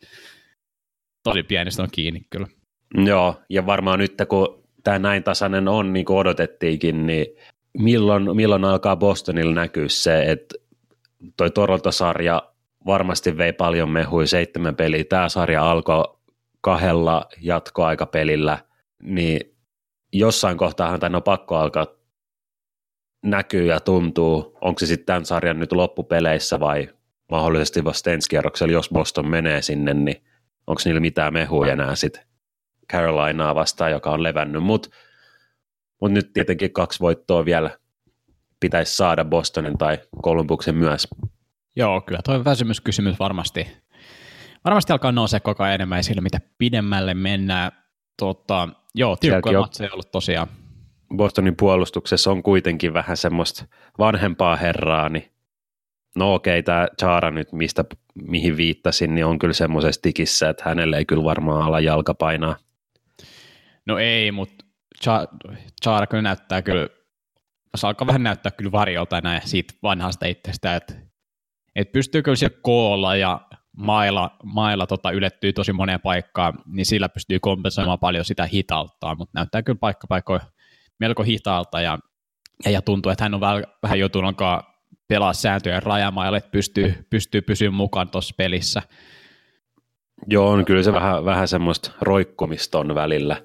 tosi 1.22 1.42
pienestä 1.42 1.82
on 1.82 1.88
kiinni 1.92 2.20
kyllä. 2.30 2.46
Joo, 2.94 3.42
ja 3.48 3.66
varmaan 3.66 3.98
nyt 3.98 4.14
kun 4.28 4.64
tämä 4.84 4.98
näin 4.98 5.22
tasainen 5.22 5.68
on, 5.68 5.92
niin 5.92 6.04
kuin 6.04 6.18
odotettiinkin, 6.18 7.06
niin 7.06 7.26
milloin, 7.78 8.36
milloin 8.36 8.64
alkaa 8.64 8.96
Bostonilla 8.96 9.54
näkyä 9.54 9.88
se, 9.88 10.22
että 10.22 10.54
toi 11.36 11.50
Toronto-sarja 11.50 12.42
varmasti 12.86 13.36
vei 13.36 13.52
paljon 13.52 13.90
mehui, 13.90 14.26
seitsemän 14.26 14.76
peliä. 14.76 15.04
Tämä 15.04 15.28
sarja 15.28 15.70
alkoi 15.70 16.18
kahdella 16.60 17.26
jatkoaikapelillä, 17.40 18.58
niin 19.02 19.56
jossain 20.12 20.56
kohtaahan 20.56 21.00
tämä 21.00 21.16
on 21.16 21.22
pakko 21.22 21.56
alkaa 21.56 21.86
näkyy 23.22 23.66
ja 23.66 23.80
tuntuu, 23.80 24.58
onko 24.60 24.78
se 24.78 24.86
sitten 24.86 25.06
tämän 25.06 25.24
sarjan 25.24 25.60
nyt 25.60 25.72
loppupeleissä 25.72 26.60
vai 26.60 26.88
mahdollisesti 27.30 27.84
vasta 27.84 28.10
ensi 28.10 28.28
kierroksella, 28.28 28.72
jos 28.72 28.90
Boston 28.90 29.28
menee 29.28 29.62
sinne, 29.62 29.94
niin 29.94 30.24
onko 30.66 30.82
niillä 30.84 31.00
mitään 31.00 31.32
mehuja 31.32 31.72
enää 31.72 31.94
sitten 31.94 32.22
Carolinaa 32.92 33.54
vastaan, 33.54 33.90
joka 33.90 34.10
on 34.10 34.22
levännyt, 34.22 34.62
mutta 34.62 34.88
mut 36.00 36.12
nyt 36.12 36.32
tietenkin 36.32 36.72
kaksi 36.72 37.00
voittoa 37.00 37.44
vielä 37.44 37.78
pitäisi 38.60 38.96
saada 38.96 39.24
Bostonin 39.24 39.78
tai 39.78 39.98
Columbuksen 40.22 40.74
myös. 40.74 41.08
Joo, 41.76 42.00
kyllä 42.00 42.20
tuo 42.24 42.44
väsymyskysymys 42.44 43.18
varmasti, 43.18 43.68
varmasti 44.64 44.92
alkaa 44.92 45.12
nousee 45.12 45.40
koko 45.40 45.62
ajan 45.62 45.74
enemmän 45.74 45.98
esille, 45.98 46.20
mitä 46.20 46.40
pidemmälle 46.58 47.14
mennään. 47.14 47.72
Tota, 48.16 48.68
joo, 48.94 49.16
tiukkoja 49.16 49.60
matseja 49.60 49.92
ollut 49.92 50.10
tosiaan. 50.10 50.48
Bostonin 51.16 51.56
puolustuksessa 51.56 52.30
on 52.30 52.42
kuitenkin 52.42 52.92
vähän 52.92 53.16
semmoista 53.16 53.64
vanhempaa 53.98 54.56
herraa, 54.56 55.08
niin 55.08 55.30
no 56.16 56.34
okei, 56.34 56.62
tämä 56.62 56.88
Chara 56.98 57.30
nyt, 57.30 57.52
mistä, 57.52 57.84
mihin 58.14 58.56
viittasin, 58.56 59.14
niin 59.14 59.26
on 59.26 59.38
kyllä 59.38 59.54
semmoisessa 59.54 60.02
tikissä, 60.02 60.48
että 60.48 60.62
hänelle 60.66 60.96
ei 60.96 61.04
kyllä 61.04 61.24
varmaan 61.24 61.62
ala 61.62 61.80
jalka 61.80 62.14
painaa. 62.14 62.56
No 63.86 63.98
ei, 63.98 64.32
mutta 64.32 64.64
Chara 65.82 66.06
kyllä 66.06 66.22
näyttää 66.22 66.62
kyllä, 66.62 66.88
se 67.76 67.86
alkaa 67.86 68.06
vähän 68.06 68.22
näyttää 68.22 68.52
kyllä 68.52 68.72
varjolta 68.72 69.20
näin 69.20 69.42
siitä 69.44 69.74
vanhasta 69.82 70.26
itsestä, 70.26 70.76
että, 70.76 70.94
että 71.76 71.92
pystyy 71.92 72.22
kyllä 72.22 72.36
siellä 72.36 72.58
koolla 72.62 73.16
ja 73.16 73.40
mailla, 73.80 74.36
mailla 74.44 74.86
tota, 74.86 75.10
ylettyy 75.10 75.52
tosi 75.52 75.72
moneen 75.72 76.00
paikkaan, 76.00 76.54
niin 76.66 76.86
sillä 76.86 77.08
pystyy 77.08 77.38
kompensoimaan 77.40 77.98
paljon 77.98 78.24
sitä 78.24 78.46
hitauttaa, 78.46 79.14
mutta 79.14 79.38
näyttää 79.38 79.62
kyllä 79.62 79.78
paikka 80.08 80.40
melko 80.98 81.22
hitaalta 81.22 81.80
ja, 81.80 81.98
ja, 82.64 82.70
ja 82.70 82.82
tuntuu, 82.82 83.12
että 83.12 83.24
hän 83.24 83.34
on 83.34 83.40
vähän, 83.40 83.64
vähän 83.82 83.98
joutunut 83.98 84.36
pelaa 85.08 85.32
sääntöjen 85.32 85.82
rajamaille, 85.82 86.38
että 86.38 86.50
pystyy, 86.50 87.06
pystyy 87.10 87.42
pysymään 87.42 87.74
mukaan 87.74 88.08
tuossa 88.08 88.34
pelissä. 88.38 88.82
Joo, 90.26 90.50
on 90.50 90.64
kyllä 90.64 90.82
se 90.82 90.92
vähän, 90.92 91.24
vähän 91.24 91.48
semmoista 91.48 91.92
roikkumista 92.00 92.78
on 92.78 92.94
välillä. 92.94 93.36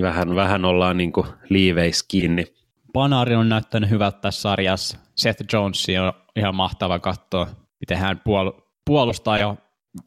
Vähän, 0.00 0.34
vähän 0.34 0.64
ollaan 0.64 0.96
niin 0.96 1.12
kuin 1.12 1.26
liiveis 1.48 2.02
kiinni. 2.02 2.44
Panari 2.92 3.34
on 3.34 3.48
näyttänyt 3.48 3.90
hyvältä 3.90 4.18
tässä 4.20 4.40
sarjassa. 4.40 4.98
Seth 5.16 5.44
Jones 5.52 5.86
on 6.06 6.12
ihan 6.36 6.54
mahtava 6.54 6.98
katsoa, 6.98 7.46
miten 7.80 7.98
hän 7.98 8.16
puol- 8.16 8.67
puolustaa 8.88 9.38
ja, 9.38 9.56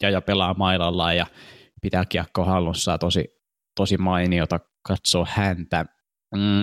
ja, 0.02 0.10
ja 0.10 0.20
pelaa 0.20 0.54
mailalla 0.54 1.12
ja 1.12 1.26
pitää 1.82 2.04
kiekko 2.04 2.44
hallussa. 2.44 2.98
Tosi, 2.98 3.24
tosi 3.76 3.96
mainiota 3.96 4.60
katsoa 4.88 5.26
häntä. 5.30 5.84
Mm, 6.34 6.60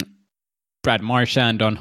Brad 0.84 1.02
Marchand 1.02 1.62
on 1.62 1.80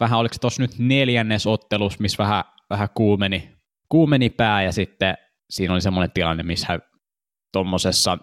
vähän, 0.00 0.18
oliko 0.18 0.36
tuossa 0.40 0.62
nyt 0.62 0.78
neljännes 0.78 1.46
ottelus, 1.46 1.98
missä 1.98 2.22
vähän, 2.22 2.44
vähän 2.70 2.88
kuumeni, 2.94 3.50
kuumeni 3.88 4.30
pää 4.30 4.62
ja 4.62 4.72
sitten 4.72 5.14
siinä 5.50 5.74
oli 5.74 5.80
semmoinen 5.80 6.12
tilanne, 6.14 6.42
missä 6.42 6.78
tuommoisessa 7.52 8.18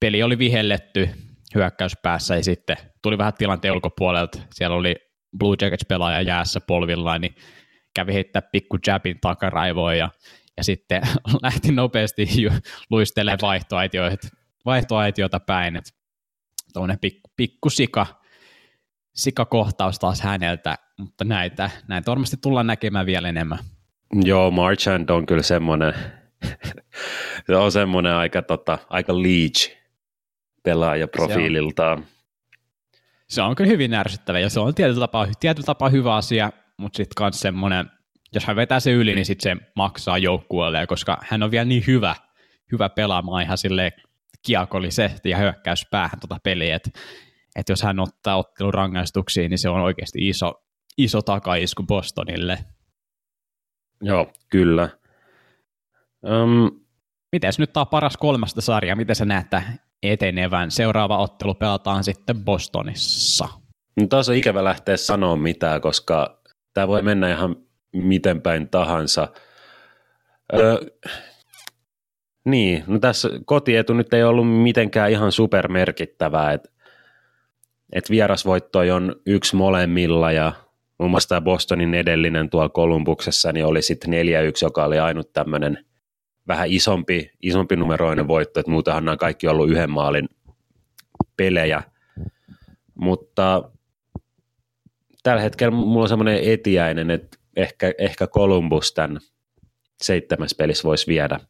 peli 0.00 0.22
oli 0.22 0.38
vihelletty 0.38 1.08
hyökkäyspäässä 1.54 2.36
ja 2.36 2.44
sitten 2.44 2.76
tuli 3.02 3.18
vähän 3.18 3.34
tilanteen 3.34 3.74
ulkopuolelta, 3.74 4.38
siellä 4.54 4.76
oli 4.76 4.96
Blue 5.38 5.56
Jackets-pelaaja 5.60 6.22
jäässä 6.22 6.60
polvillaan, 6.60 7.20
niin 7.20 7.34
kävi 7.94 8.14
heittää 8.14 8.42
pikku 8.42 8.78
jabin 8.86 9.18
takaraivoon 9.20 9.98
ja, 9.98 10.10
ja 10.56 10.64
sitten 10.64 11.02
lähti 11.42 11.72
nopeasti 11.72 12.28
luistelemaan 12.90 13.38
vaihtoaitioita, 13.42 14.28
vaihtoaitiota 14.64 15.40
päin, 15.40 15.80
tuommoinen 16.72 16.98
pikku, 16.98 17.30
pikku 17.36 17.70
sika, 17.70 18.06
sikakohtaus 19.14 19.98
taas 19.98 20.20
häneltä, 20.20 20.78
mutta 20.98 21.24
näitä, 21.24 21.70
näitä 21.88 22.10
varmasti 22.10 22.36
tullaan 22.36 22.66
näkemään 22.66 23.06
vielä 23.06 23.28
enemmän. 23.28 23.58
Joo, 24.24 24.50
Marchand 24.50 25.08
on 25.08 25.26
kyllä 25.26 25.42
semmoinen, 25.42 25.94
se 27.46 27.56
on 27.56 27.72
semmoinen 27.72 28.14
aika, 28.14 28.42
tota, 28.42 28.78
aika 28.90 29.22
leech 29.22 29.76
pelaaja 30.62 31.08
profiililtaan. 31.08 31.98
Se 31.98 32.02
on, 32.02 32.08
se 33.28 33.42
on 33.42 33.54
kyllä 33.54 33.70
hyvin 33.70 33.94
ärsyttävä 33.94 34.38
ja 34.38 34.50
se 34.50 34.60
on 34.60 34.74
tietyllä 34.74 35.00
tapaa, 35.00 35.26
tietyllä 35.40 35.66
tapaa 35.66 35.88
hyvä 35.88 36.14
asia, 36.14 36.52
mutta 36.76 36.96
sitten 36.96 37.24
myös 37.24 37.40
semmoinen, 37.40 37.90
jos 38.34 38.44
hän 38.44 38.56
vetää 38.56 38.80
se 38.80 38.92
yli, 38.92 39.14
niin 39.14 39.26
sitten 39.26 39.58
se 39.58 39.66
maksaa 39.76 40.18
joukkueelle, 40.18 40.86
koska 40.86 41.18
hän 41.22 41.42
on 41.42 41.50
vielä 41.50 41.64
niin 41.64 41.84
hyvä, 41.86 42.16
hyvä 42.72 42.88
pelaamaan 42.88 43.42
ihan 43.42 43.58
sille 43.58 43.92
kiekollisesti 44.46 45.30
ja 45.30 45.36
hyökkäys 45.36 45.86
päähän 45.90 46.20
tuota 46.20 46.40
peliä, 46.42 46.76
että 46.76 46.90
että 47.56 47.72
jos 47.72 47.82
hän 47.82 48.00
ottaa 48.00 48.36
ottelun 48.36 48.74
rangaistuksiin, 48.74 49.50
niin 49.50 49.58
se 49.58 49.68
on 49.68 49.80
oikeasti 49.80 50.28
iso, 50.28 50.64
iso 50.98 51.22
takaisku 51.22 51.82
Bostonille. 51.82 52.58
Joo, 54.02 54.32
kyllä. 54.50 54.88
Um, 56.22 56.82
Miten 57.32 57.52
nyt 57.58 57.72
tämä 57.72 57.86
paras 57.86 58.16
kolmasta 58.16 58.60
sarjaa, 58.60 58.96
miten 58.96 59.16
sä 59.16 59.24
näet 59.24 59.46
etenevän? 60.02 60.70
Seuraava 60.70 61.18
ottelu 61.18 61.54
pelataan 61.54 62.04
sitten 62.04 62.44
Bostonissa. 62.44 63.48
No 64.00 64.06
taas 64.06 64.28
on 64.28 64.34
ikävä 64.34 64.64
lähteä 64.64 64.96
sanoa 64.96 65.36
mitään, 65.36 65.80
koska 65.80 66.42
tämä 66.74 66.88
voi 66.88 67.02
mennä 67.02 67.30
ihan 67.30 67.56
miten 67.92 68.42
päin 68.42 68.68
tahansa. 68.68 69.28
Öö, 70.54 70.76
niin, 72.44 72.84
no 72.86 72.98
tässä 72.98 73.28
kotietu 73.44 73.94
nyt 73.94 74.14
ei 74.14 74.24
ollut 74.24 74.62
mitenkään 74.62 75.10
ihan 75.10 75.32
supermerkittävää, 75.32 76.52
että 76.52 76.68
et 77.92 78.10
vierasvoittoi 78.10 78.90
on 78.90 79.16
yksi 79.26 79.56
molemmilla 79.56 80.32
ja 80.32 80.52
muun 80.98 81.10
muassa 81.10 81.28
tämä 81.28 81.40
Bostonin 81.40 81.94
edellinen 81.94 82.50
tuolla 82.50 82.68
Kolumbuksessa 82.68 83.52
niin 83.52 83.66
oli 83.66 83.82
sitten 83.82 84.10
4-1, 84.10 84.14
joka 84.62 84.84
oli 84.84 84.98
ainut 84.98 85.32
tämmöinen 85.32 85.84
vähän 86.48 86.68
isompi, 86.70 87.30
isompi 87.42 87.76
numeroinen 87.76 88.28
voitto, 88.28 88.60
että 88.60 88.72
muutenhan 88.72 89.04
nämä 89.04 89.16
kaikki 89.16 89.48
ollut 89.48 89.70
yhden 89.70 89.90
maalin 89.90 90.28
pelejä, 91.36 91.82
mutta 92.94 93.70
tällä 95.22 95.42
hetkellä 95.42 95.76
mulla 95.76 96.02
on 96.02 96.08
semmoinen 96.08 96.40
etiäinen, 96.42 97.10
että 97.10 97.38
ehkä, 97.56 97.92
ehkä 97.98 98.26
Columbus 98.26 98.92
tämän 98.92 99.20
seitsemäs 100.02 100.54
pelissä 100.54 100.84
voisi 100.84 101.06
viedä. 101.06 101.40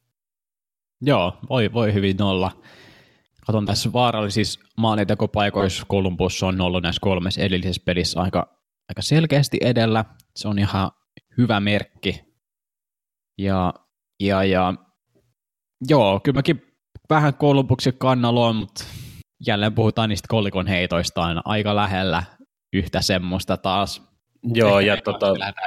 Joo, 1.01 1.39
voi, 1.51 1.73
voi 1.73 1.95
hyvin 1.95 2.23
olla. 2.23 2.51
Katon 3.47 3.67
tässä 3.67 3.93
vaarallisissa 3.93 4.61
maalintekopaikoissa 4.77 5.87
Columbus 5.87 6.43
on 6.43 6.61
ollut 6.61 6.83
näissä 6.83 7.01
kolmessa 7.01 7.41
edellisessä 7.41 7.83
pelissä 7.85 8.21
aika, 8.21 8.59
aika 8.89 9.03
selkeästi 9.03 9.59
edellä. 9.61 10.05
Se 10.37 10.49
on 10.49 10.59
ihan 10.59 10.91
hyvä 11.39 11.61
merkki. 11.61 12.25
Ja, 13.39 13.75
ja, 14.21 14.45
ja 14.45 14.75
joo, 15.89 16.21
kyllä 16.21 16.37
mäkin 16.37 16.63
vähän 17.11 17.35
Columbuksen 17.35 17.99
kannalla 17.99 18.47
on, 18.47 18.57
mutta 18.57 18.85
jälleen 19.47 19.75
puhutaan 19.75 20.09
niistä 20.09 20.29
kolikon 20.29 20.67
heitoista 20.67 21.23
aina 21.23 21.43
aika 21.45 21.77
lähellä 21.77 22.23
yhtä 22.73 23.01
semmoista 23.01 23.57
taas. 23.57 24.12
Joo, 24.55 24.79
Ehkä 24.79 24.93
ja 24.93 24.97
tota... 25.03 25.27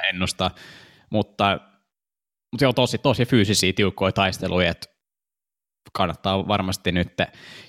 ennustaa, 0.10 0.52
mutta, 1.10 1.60
mutta 2.52 2.68
on 2.68 2.76
tosi, 2.76 2.98
tosi 2.98 3.26
fyysisiä 3.26 3.74
tiukkoja 3.74 4.12
taisteluja, 4.12 4.72
että 4.72 4.88
kannattaa 5.94 6.48
varmasti 6.48 6.92
nyt, 6.92 7.14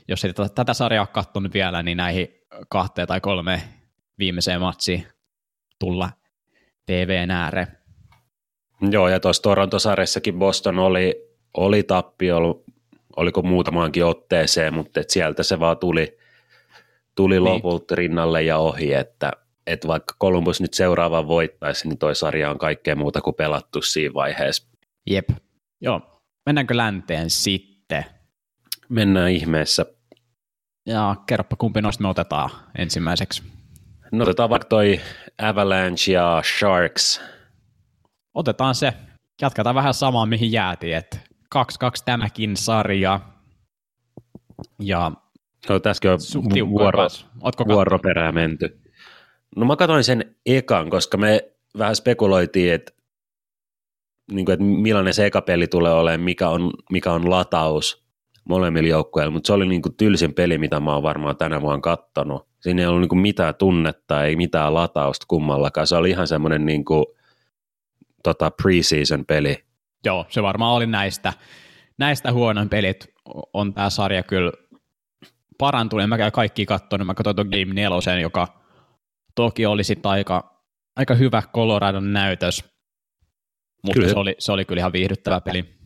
jos 0.08 0.24
ei 0.24 0.32
tätä, 0.32 0.48
tätä 0.54 0.74
sarjaa 0.74 1.02
ole 1.02 1.08
katsonut 1.12 1.54
vielä, 1.54 1.82
niin 1.82 1.96
näihin 1.96 2.28
kahteen 2.68 3.08
tai 3.08 3.20
kolme 3.20 3.62
viimeiseen 4.18 4.60
matsiin 4.60 5.06
tulla 5.78 6.10
TVn 6.86 7.30
ääreen. 7.30 7.66
Joo, 8.90 9.08
ja 9.08 9.20
tuossa 9.20 9.42
Toronto-sarjassakin 9.42 10.38
Boston 10.38 10.78
oli, 10.78 11.36
oli 11.54 11.82
tappio, 11.82 12.64
oliko 13.16 13.42
muutamaankin 13.42 14.04
otteeseen, 14.04 14.74
mutta 14.74 15.00
et 15.00 15.10
sieltä 15.10 15.42
se 15.42 15.60
vaan 15.60 15.78
tuli, 15.78 16.18
tuli 17.14 17.34
niin. 17.34 17.44
lopulta 17.44 17.94
rinnalle 17.94 18.42
ja 18.42 18.58
ohi, 18.58 18.92
että 18.92 19.32
et 19.66 19.86
vaikka 19.86 20.14
Columbus 20.20 20.60
nyt 20.60 20.74
seuraavan 20.74 21.28
voittaisi, 21.28 21.88
niin 21.88 21.98
toi 21.98 22.14
sarja 22.14 22.50
on 22.50 22.58
kaikkea 22.58 22.96
muuta 22.96 23.20
kuin 23.20 23.36
pelattu 23.36 23.82
siinä 23.82 24.14
vaiheessa. 24.14 24.68
Jep. 25.06 25.28
Joo. 25.80 26.20
Mennäänkö 26.46 26.76
länteen 26.76 27.30
sitten? 27.30 28.04
Mennään 28.88 29.30
ihmeessä. 29.30 29.86
Ja 30.86 31.16
kerropa 31.26 31.56
kumpi 31.56 31.82
noista 31.82 32.02
me 32.02 32.08
otetaan 32.08 32.50
ensimmäiseksi. 32.78 33.42
No 34.12 34.22
otetaan 34.22 34.50
vaikka 34.50 34.68
toi 34.68 35.00
Avalanche 35.38 36.12
ja 36.12 36.42
Sharks. 36.58 37.20
Otetaan 38.34 38.74
se. 38.74 38.92
Jatketaan 39.42 39.74
vähän 39.74 39.94
samaa, 39.94 40.26
mihin 40.26 40.52
jäätiin, 40.52 40.96
että 40.96 41.18
2-2 41.54 41.58
tämäkin 42.04 42.56
sarja. 42.56 43.20
Ja 44.78 45.12
no, 45.68 45.78
tässäkin 45.78 46.10
on 46.10 46.18
vuoro, 46.70 47.06
vuoroperää 47.68 48.32
menty. 48.32 48.80
No 49.56 49.66
mä 49.66 49.76
katsoin 49.76 50.04
sen 50.04 50.36
ekan, 50.46 50.90
koska 50.90 51.16
me 51.16 51.50
vähän 51.78 51.96
spekuloitiin, 51.96 52.74
että, 52.74 52.92
niin 54.32 54.44
kuin, 54.46 54.52
että 54.52 54.64
millainen 54.64 55.14
se 55.14 55.26
eka 55.26 55.42
peli 55.42 55.66
tulee 55.66 55.92
olemaan, 55.92 56.20
mikä 56.20 56.48
on, 56.48 56.72
mikä 56.90 57.12
on 57.12 57.30
lataus 57.30 58.06
molemmilla 58.48 58.88
joukkueilla, 58.88 59.30
mutta 59.30 59.46
se 59.46 59.52
oli 59.52 59.66
niin 59.66 59.82
tylsin 59.96 60.34
peli, 60.34 60.58
mitä 60.58 60.80
mä 60.80 60.94
oon 60.94 61.02
varmaan 61.02 61.36
tänä 61.36 61.60
vuonna 61.60 61.80
kattonut. 61.80 62.46
Siinä 62.60 62.82
ei 62.82 62.88
ollut 62.88 63.10
niin 63.10 63.20
mitään 63.20 63.54
tunnetta, 63.54 64.24
ei 64.24 64.36
mitään 64.36 64.74
latausta 64.74 65.26
kummallakaan. 65.28 65.86
Se 65.86 65.96
oli 65.96 66.10
ihan 66.10 66.26
semmoinen 66.26 66.66
niin 66.66 66.84
tota, 68.22 68.50
preseason 68.50 69.26
peli. 69.26 69.64
Joo, 70.04 70.26
se 70.28 70.42
varmaan 70.42 70.74
oli 70.74 70.86
näistä, 70.86 71.32
näistä 71.98 72.32
huonoin 72.32 72.68
pelit. 72.68 73.14
On 73.52 73.74
tämä 73.74 73.90
sarja 73.90 74.22
kyllä 74.22 74.52
parantunut. 75.58 76.08
Mä 76.08 76.18
käyn 76.18 76.32
kaikki 76.32 76.66
katsonut. 76.66 77.06
Mä 77.06 77.14
katsoin 77.14 77.36
tuon 77.36 77.48
Game 77.48 77.74
4, 77.74 78.20
joka 78.20 78.65
toki 79.36 79.66
oli 79.66 79.84
sitten 79.84 80.10
aika, 80.10 80.62
aika 80.96 81.14
hyvä 81.14 81.42
Coloradon 81.54 82.12
näytös, 82.12 82.64
mutta 83.82 84.00
kyllä. 84.00 84.08
Se, 84.08 84.18
oli, 84.18 84.34
se 84.38 84.52
oli 84.52 84.64
kyllä 84.64 84.80
ihan 84.80 84.92
viihdyttävä 84.92 85.40
peli. 85.40 85.76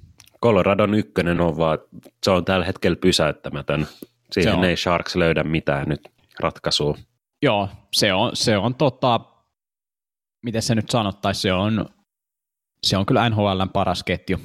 Coloradon 0.43 0.95
ykkönen 0.95 1.41
on 1.41 1.57
vaan, 1.57 1.79
se 2.23 2.31
on 2.31 2.45
tällä 2.45 2.65
hetkellä 2.65 2.97
pysäyttämätön. 2.97 3.87
Siihen 4.33 4.65
ei 4.65 4.77
Sharks 4.77 5.17
löydä 5.17 5.43
mitään 5.45 5.89
nyt 5.89 6.01
ratkaisua. 6.41 6.97
Joo, 7.43 7.69
se 7.93 8.13
on, 8.13 8.31
se 8.35 8.57
on 8.57 8.75
tota, 8.75 9.21
miten 10.43 10.63
se 10.63 10.75
nyt 10.75 10.91
sanottaisiin, 10.91 11.43
se 11.43 11.53
on, 11.53 11.89
se 12.83 12.97
on 12.97 13.07
kyllä 13.07 13.31
NHLn 13.31 13.71
paras 13.73 14.05
ketju. 14.05 14.39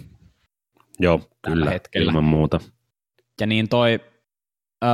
Joo, 0.99 1.21
kyllä, 1.41 1.69
hetkellä. 1.69 2.05
ilman 2.05 2.23
muuta. 2.23 2.59
Ja 3.41 3.47
niin 3.47 3.69
toi, 3.69 3.99
öö, 4.83 4.89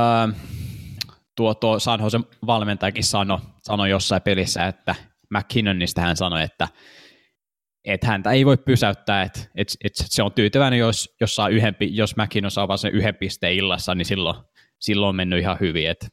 tuo, 1.36 1.54
tuo 1.54 1.78
San 1.78 2.00
Jose 2.00 2.18
valmentajakin 2.46 3.04
sanoi 3.04 3.38
sano 3.62 3.86
jossain 3.86 4.22
pelissä, 4.22 4.66
että 4.66 4.94
McKinnonista 5.34 6.00
hän 6.00 6.16
sanoi, 6.16 6.42
että, 6.42 6.68
että 7.84 8.06
häntä 8.06 8.30
ei 8.30 8.46
voi 8.46 8.56
pysäyttää, 8.56 9.22
että, 9.22 9.40
että, 9.54 9.74
että 9.84 10.04
se 10.06 10.22
on 10.22 10.32
tyytyväinen, 10.32 10.78
jos, 10.78 11.14
jos, 11.20 11.34
saa 11.34 11.48
yhden, 11.48 11.76
jos 11.80 12.16
McKinnon 12.16 12.50
saa 12.50 12.68
vaan 12.68 12.78
sen 12.78 12.92
yhden 12.92 13.14
pisteen 13.14 13.54
illassa, 13.54 13.94
niin 13.94 14.06
silloin, 14.06 14.36
silloin 14.80 15.08
on 15.08 15.16
mennyt 15.16 15.40
ihan 15.40 15.56
hyvin, 15.60 15.90
että, 15.90 16.06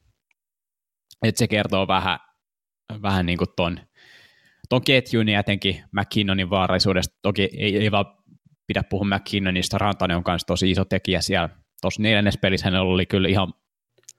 että 1.23 1.39
se 1.39 1.47
kertoo 1.47 1.87
vähän, 1.87 2.19
vähän 3.01 3.25
niin 3.25 3.37
kuin 3.37 3.49
ton, 3.55 3.79
ton 4.69 4.83
ketjun 4.83 5.29
ja 5.29 5.39
etenkin 5.39 5.83
McKinnonin 5.91 6.49
vaaraisuudesta. 6.49 7.17
Toki 7.21 7.49
ei, 7.57 7.77
ei 7.77 7.91
vaan 7.91 8.05
pidä 8.67 8.83
puhua 8.83 9.07
McKinnonista, 9.15 9.77
Rantanen 9.77 10.17
on 10.17 10.23
kanssa 10.23 10.47
tosi 10.47 10.71
iso 10.71 10.85
tekijä 10.85 11.21
siellä. 11.21 11.49
Tuossa 11.81 12.01
neljännes 12.01 12.37
pelissä 12.37 12.67
hänellä 12.67 12.89
oli 12.89 13.05
kyllä 13.05 13.29
ihan 13.29 13.53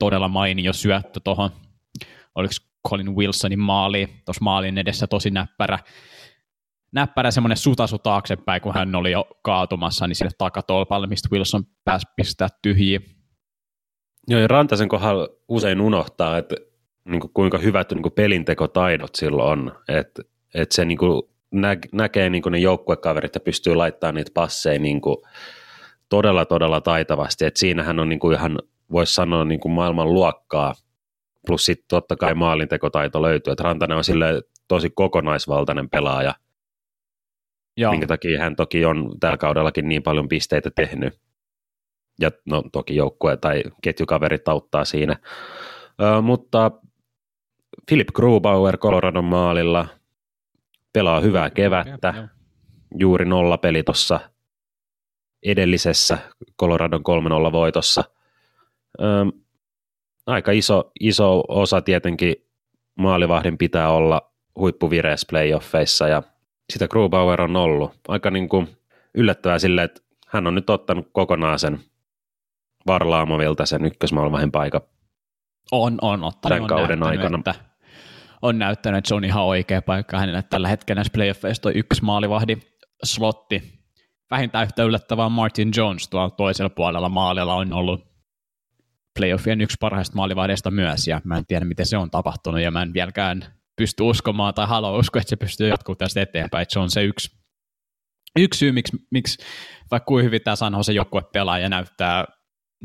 todella 0.00 0.28
mainio 0.28 0.72
syöttö 0.72 1.20
tuohon, 1.24 1.50
oliko 2.34 2.52
Colin 2.88 3.16
Wilsonin 3.16 3.58
maali, 3.58 4.08
tuossa 4.24 4.44
maalin 4.44 4.78
edessä 4.78 5.06
tosi 5.06 5.30
näppärä, 5.30 5.78
näppärä 6.92 7.30
semmoinen 7.30 7.56
sutasu 7.56 7.98
taaksepäin, 7.98 8.62
kun 8.62 8.74
hän 8.74 8.94
oli 8.94 9.12
jo 9.12 9.26
kaatumassa, 9.42 10.06
niin 10.06 10.16
sille 10.16 10.30
takatolpalle, 10.38 11.06
mistä 11.06 11.28
Wilson 11.32 11.64
pääsi 11.84 12.06
pistää 12.16 12.48
tyhjiä. 12.62 13.00
Joo, 14.28 14.40
ja 14.40 14.48
Rantasen 14.48 14.88
kohdalla 14.88 15.28
usein 15.48 15.80
unohtaa, 15.80 16.38
että 16.38 16.56
niin 17.04 17.20
kuin 17.20 17.30
kuinka 17.34 17.58
hyvät 17.58 17.90
niin 17.90 18.02
kuin 18.02 18.12
pelintekotaidot 18.12 19.14
silloin 19.14 19.50
on, 19.50 19.72
että, 19.88 20.22
että 20.54 20.74
se 20.74 20.84
niin 20.84 20.98
kuin 20.98 21.22
nä- 21.50 21.76
näkee 21.92 22.30
niin 22.30 22.42
kuin 22.42 22.52
ne 22.52 22.58
joukkuekaverit 22.58 23.34
ja 23.34 23.40
pystyy 23.40 23.74
laittamaan 23.74 24.14
niitä 24.14 24.30
passeja 24.34 24.78
niin 24.78 25.00
kuin 25.00 25.16
todella, 26.08 26.44
todella 26.44 26.80
taitavasti, 26.80 27.44
että 27.44 27.60
siinähän 27.60 27.98
on 27.98 28.08
niin 28.08 28.20
kuin 28.20 28.36
ihan 28.36 28.58
voisi 28.92 29.14
sanoa 29.14 29.44
niin 29.44 29.60
kuin 29.60 29.72
maailman 29.72 30.14
luokkaa, 30.14 30.74
plus 31.46 31.64
sitten 31.64 31.88
totta 31.88 32.16
kai 32.16 32.34
maalintekotaito 32.34 33.22
löytyy, 33.22 33.52
että 33.52 33.64
Rantanen 33.64 33.96
on 33.96 34.04
sille 34.04 34.42
tosi 34.68 34.90
kokonaisvaltainen 34.90 35.90
pelaaja, 35.90 36.34
Joo. 37.76 37.90
minkä 37.90 38.06
takia 38.06 38.40
hän 38.40 38.56
toki 38.56 38.84
on 38.84 39.10
tällä 39.20 39.36
kaudellakin 39.36 39.88
niin 39.88 40.02
paljon 40.02 40.28
pisteitä 40.28 40.70
tehnyt, 40.74 41.20
ja 42.20 42.30
no 42.44 42.62
toki 42.72 42.96
joukkue 42.96 43.36
tai 43.36 43.62
ketjukaverit 43.82 44.48
auttaa 44.48 44.84
siinä, 44.84 45.16
Ö, 46.02 46.20
mutta 46.22 46.70
Philip 47.88 48.08
Grubauer 48.08 48.78
Coloradon 48.78 49.24
maalilla 49.24 49.86
pelaa 50.92 51.20
hyvää 51.20 51.50
kevättä, 51.50 52.28
juuri 52.98 53.24
nolla 53.24 53.58
peli 53.58 53.82
tuossa 53.82 54.20
edellisessä 55.42 56.18
Coloradon 56.60 57.00
3-0 57.48 57.52
voitossa– 57.52 58.04
Öm, 59.02 59.32
aika 60.26 60.52
iso, 60.52 60.90
iso 61.00 61.42
osa 61.48 61.80
tietenkin 61.80 62.36
maalivahdin 62.98 63.58
pitää 63.58 63.90
olla 63.90 64.32
huippuvireessä 64.58 65.26
playoffeissa 65.30 66.08
ja 66.08 66.22
sitä 66.72 66.88
Grubauer 66.88 67.42
on 67.42 67.56
ollut. 67.56 67.92
Aika 68.08 68.30
niin 68.30 68.48
kuin 68.48 68.68
yllättävää 69.14 69.58
sille, 69.58 69.82
että 69.82 70.00
hän 70.26 70.46
on 70.46 70.54
nyt 70.54 70.70
ottanut 70.70 71.08
kokonaan 71.12 71.58
sen 71.58 71.80
Varlaamovilta 72.86 73.66
sen 73.66 73.84
ykkösmaalivahdin 73.84 74.52
paikan. 74.52 74.80
On, 75.72 75.98
on 76.02 76.24
ottanut. 76.24 76.40
Tämän 76.40 76.62
on 76.62 76.68
kauden 76.68 77.02
aikana. 77.02 77.38
Että, 77.38 77.54
on 78.42 78.58
näyttänyt, 78.58 78.98
että 78.98 79.08
se 79.08 79.14
on 79.14 79.24
ihan 79.24 79.44
oikea 79.44 79.82
paikka 79.82 80.18
hänelle 80.18 80.42
tällä 80.42 80.68
hetkellä 80.68 80.98
näissä 80.98 81.12
playoffeissa 81.14 81.62
toi 81.62 81.72
yksi 81.74 82.04
maalivahdi 82.04 82.56
slotti. 83.04 83.80
Vähintään 84.30 84.64
yhtä 84.64 84.82
yllättävää 84.82 85.28
Martin 85.28 85.70
Jones 85.76 86.08
tuolla 86.08 86.30
toisella 86.30 86.70
puolella 86.70 87.08
maalilla 87.08 87.54
on 87.54 87.72
ollut 87.72 88.09
playoffien 89.20 89.60
yksi 89.60 89.76
parhaista 89.80 90.16
maalivahdeista 90.16 90.70
myös, 90.70 91.08
ja 91.08 91.20
mä 91.24 91.38
en 91.38 91.46
tiedä, 91.46 91.64
miten 91.64 91.86
se 91.86 91.96
on 91.96 92.10
tapahtunut, 92.10 92.60
ja 92.60 92.70
mä 92.70 92.82
en 92.82 92.92
vieläkään 92.92 93.44
pysty 93.76 94.02
uskomaan 94.02 94.54
tai 94.54 94.66
halua 94.66 94.98
uskoa, 94.98 95.20
että 95.20 95.30
se 95.30 95.36
pystyy 95.36 95.68
jatkumaan 95.68 95.98
tästä 95.98 96.20
eteenpäin, 96.20 96.62
että 96.62 96.72
se 96.72 96.78
on 96.78 96.90
se 96.90 97.04
yksi, 97.04 97.36
yksi 98.38 98.58
syy, 98.58 98.72
miksi, 98.72 98.96
miksi 99.10 99.44
vaikka 99.90 100.06
kuin 100.06 100.24
hyvin 100.24 100.40
tämä 100.42 100.56
San 100.56 100.72
Jose 100.72 100.92
joukkue 100.92 101.22
pelaa 101.32 101.58
ja 101.58 101.68
näyttää, 101.68 102.24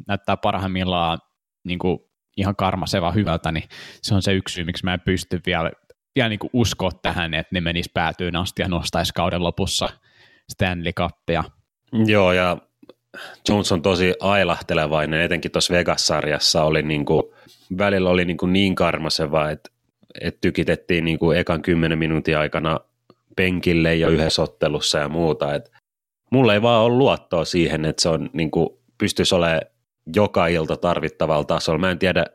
näyttää 0.08 0.38
parhaimmillaan 0.38 1.20
niin 1.64 1.80
kuin 1.80 2.00
ihan 2.38 2.56
karmaseva 2.56 3.12
hyvältä, 3.12 3.52
niin 3.52 3.70
se 4.02 4.16
on 4.16 4.22
se 4.22 4.34
yksi 4.34 4.54
syy, 4.54 4.64
miksi 4.64 4.86
mä 4.86 4.94
en 4.94 5.02
pysty 5.02 5.42
vielä, 5.46 5.72
vielä 6.16 6.30
niin 6.30 6.40
kuin 6.40 6.50
uskoa 6.54 6.92
tähän, 7.02 7.34
että 7.34 7.56
ne 7.56 7.62
menis 7.62 7.90
päätyyn 7.94 8.36
asti 8.36 8.62
ja 8.62 8.68
nostaisi 8.68 9.14
kauden 9.14 9.44
lopussa 9.44 9.90
Stanley 10.52 10.94
Cupia. 10.94 11.44
Joo, 12.06 12.34
ja 12.34 12.58
Jones 13.50 13.72
on 13.72 13.82
tosi 13.82 14.14
ailahtelevainen, 14.20 15.22
etenkin 15.22 15.52
tuossa 15.52 15.74
Vegas-sarjassa 15.74 16.64
oli 16.64 16.82
niin 16.82 17.06
kuin, 17.06 17.24
välillä 17.78 18.10
oli 18.10 18.26
niin, 18.26 18.38
niin 18.48 18.76
karmaseva, 18.76 19.50
että, 19.50 19.70
että 20.22 20.38
tykitettiin 20.42 21.06
niin 21.06 21.20
kuin 21.20 21.38
ekan 21.38 21.62
kymmenen 21.62 21.98
minuutin 21.98 22.38
aikana 22.38 22.80
penkille 23.36 23.96
jo 23.96 24.10
yhdessä 24.10 24.42
ottelussa 24.42 24.98
ja 24.98 25.10
muuta. 25.10 25.56
Et 25.56 25.72
mulla 26.32 26.54
ei 26.54 26.62
vaan 26.62 26.84
ole 26.84 26.98
luottoa 26.98 27.46
siihen, 27.46 27.86
että 27.86 28.02
se 28.02 28.10
on 28.10 28.30
niin 28.34 28.52
kuin, 28.52 28.70
pystyisi 28.98 29.36
olemaan 29.36 29.62
joka 30.16 30.48
ilta 30.48 30.78
tarvittavalla 30.78 31.44
tasolla. 31.44 31.80
Mä 31.80 31.92
en 31.92 32.00
tiedä, 32.00 32.26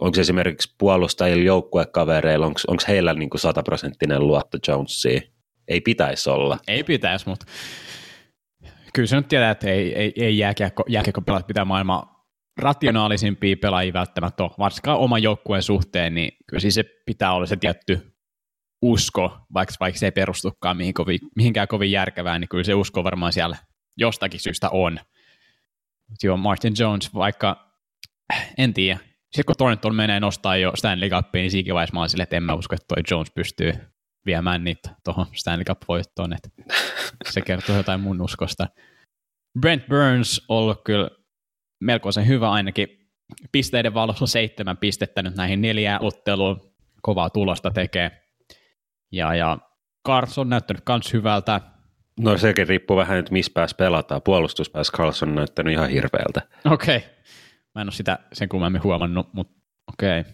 onko 0.00 0.20
esimerkiksi 0.20 0.74
puolustajilla 0.78 1.44
joukkuekavereilla, 1.44 2.46
onko 2.46 2.82
heillä 2.88 3.14
niin 3.14 3.30
sataprosenttinen 3.36 4.26
luotto 4.26 4.58
Jonesiin? 4.68 5.22
Ei 5.68 5.80
pitäisi 5.80 6.30
olla. 6.30 6.58
Ei 6.68 6.84
pitäisi, 6.84 7.28
mutta 7.28 7.46
kyllä 8.94 9.06
se 9.06 9.16
nyt 9.16 9.28
tietää, 9.28 9.50
että 9.50 9.70
ei, 9.70 9.94
ei, 9.94 10.12
ei 10.16 10.38
jääkiekko, 10.38 10.84
jääkiekko 10.88 11.20
pelat 11.20 11.46
pitää 11.46 11.64
maailman 11.64 12.02
rationaalisimpia 12.58 13.56
pelaajia 13.56 13.92
välttämättä 13.92 14.42
ole, 14.42 14.52
varsinkaan 14.58 14.98
oman 14.98 15.22
joukkueen 15.22 15.62
suhteen, 15.62 16.14
niin 16.14 16.32
kyllä 16.46 16.60
siis 16.60 16.74
se 16.74 16.84
pitää 17.06 17.32
olla 17.32 17.46
se 17.46 17.56
tietty 17.56 18.14
usko, 18.82 19.38
vaikka, 19.54 19.74
vaikka 19.80 19.98
se 19.98 20.06
ei 20.06 20.12
perustukaan 20.12 20.76
mihin 20.76 20.94
kovin, 20.94 21.18
mihinkään 21.36 21.68
kovin 21.68 21.90
järkevään, 21.90 22.40
niin 22.40 22.48
kyllä 22.48 22.64
se 22.64 22.74
usko 22.74 23.04
varmaan 23.04 23.32
siellä 23.32 23.56
jostakin 23.96 24.40
syystä 24.40 24.70
on. 24.70 25.00
Joo, 26.22 26.36
Martin 26.36 26.74
Jones, 26.78 27.14
vaikka 27.14 27.70
en 28.58 28.74
tiedä, 28.74 28.98
sitten 29.24 29.44
kun 29.46 29.54
Thornton 29.58 29.94
menee 29.94 30.20
nostaa 30.20 30.56
jo 30.56 30.72
Stanley 30.74 31.10
Cupia, 31.10 31.40
niin 31.40 31.50
siinä 31.50 31.74
vaiheessa 31.74 32.00
mä 32.00 32.08
silleen, 32.08 32.22
että 32.22 32.36
en 32.36 32.42
mä 32.42 32.54
usko, 32.54 32.74
että 32.74 32.86
toi 32.88 33.02
Jones 33.10 33.30
pystyy 33.30 33.72
viemään 34.26 34.64
niitä 34.64 34.90
tuohon 35.04 35.26
Stanley 35.34 35.64
Cup-voittoon, 35.64 36.32
että 36.32 36.48
se 37.30 37.40
kertoo 37.40 37.76
jotain 37.76 38.00
mun 38.00 38.22
uskosta. 38.22 38.66
Brent 39.60 39.86
Burns 39.86 40.44
on 40.48 40.58
ollut 40.58 40.80
kyllä 40.84 41.10
melkoisen 41.80 42.26
hyvä 42.26 42.50
ainakin 42.50 42.88
pisteiden 43.52 43.94
valossa 43.94 44.26
seitsemän 44.26 44.76
pistettä 44.76 45.22
nyt 45.22 45.36
näihin 45.36 45.60
neljään 45.60 46.02
otteluun, 46.02 46.74
kovaa 47.02 47.30
tulosta 47.30 47.70
tekee. 47.70 48.10
Ja, 49.12 49.34
ja 49.34 49.58
Kars 50.02 50.38
on 50.38 50.48
näyttänyt 50.48 50.82
myös 50.88 51.12
hyvältä. 51.12 51.60
No 52.20 52.38
sekin 52.38 52.68
riippuu 52.68 52.96
vähän 52.96 53.16
nyt, 53.16 53.30
missä 53.30 53.52
päässä 53.54 53.76
pelataan. 53.76 54.22
Puolustuspäässä 54.22 54.92
Carlson 54.96 55.28
on 55.28 55.34
näyttänyt 55.34 55.72
ihan 55.72 55.88
hirveältä. 55.88 56.42
Okei. 56.64 56.96
Okay. 56.96 57.08
Mä 57.74 57.80
en 57.82 57.86
ole 57.86 57.92
sitä 57.92 58.18
sen 58.32 58.48
kummemmin 58.48 58.82
huomannut, 58.82 59.34
mutta 59.34 59.54
okei. 59.92 60.20
Okay. 60.20 60.32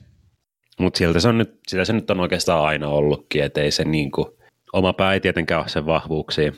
Mutta 0.81 0.99
siltä 0.99 1.21
se 1.21 1.29
on 1.29 1.39
nyt, 1.39 1.61
sitä 1.69 1.85
se 1.85 1.93
nyt 1.93 2.11
on 2.11 2.21
oikeastaan 2.21 2.65
aina 2.65 2.89
ollutkin, 2.89 3.45
että 3.45 3.61
ei 3.61 3.71
se 3.71 3.85
niin 3.85 4.11
kuin, 4.11 4.27
oma 4.73 4.93
pää 4.93 5.13
ei 5.13 5.21
tietenkään 5.21 5.61
ole 5.61 5.69
sen 5.69 5.87
vahvuuksia. 5.87 6.53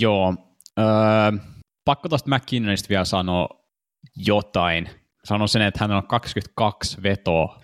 Joo. 0.00 0.34
Öö, 0.78 0.86
pakko 1.84 2.08
tuosta 2.08 2.36
McKinnonista 2.36 2.88
vielä 2.88 3.04
sanoa 3.04 3.48
jotain. 4.16 4.88
Sanon 5.24 5.48
sen, 5.48 5.62
että 5.62 5.78
hän 5.80 5.90
on 5.90 6.06
22 6.06 7.02
vetoa 7.02 7.60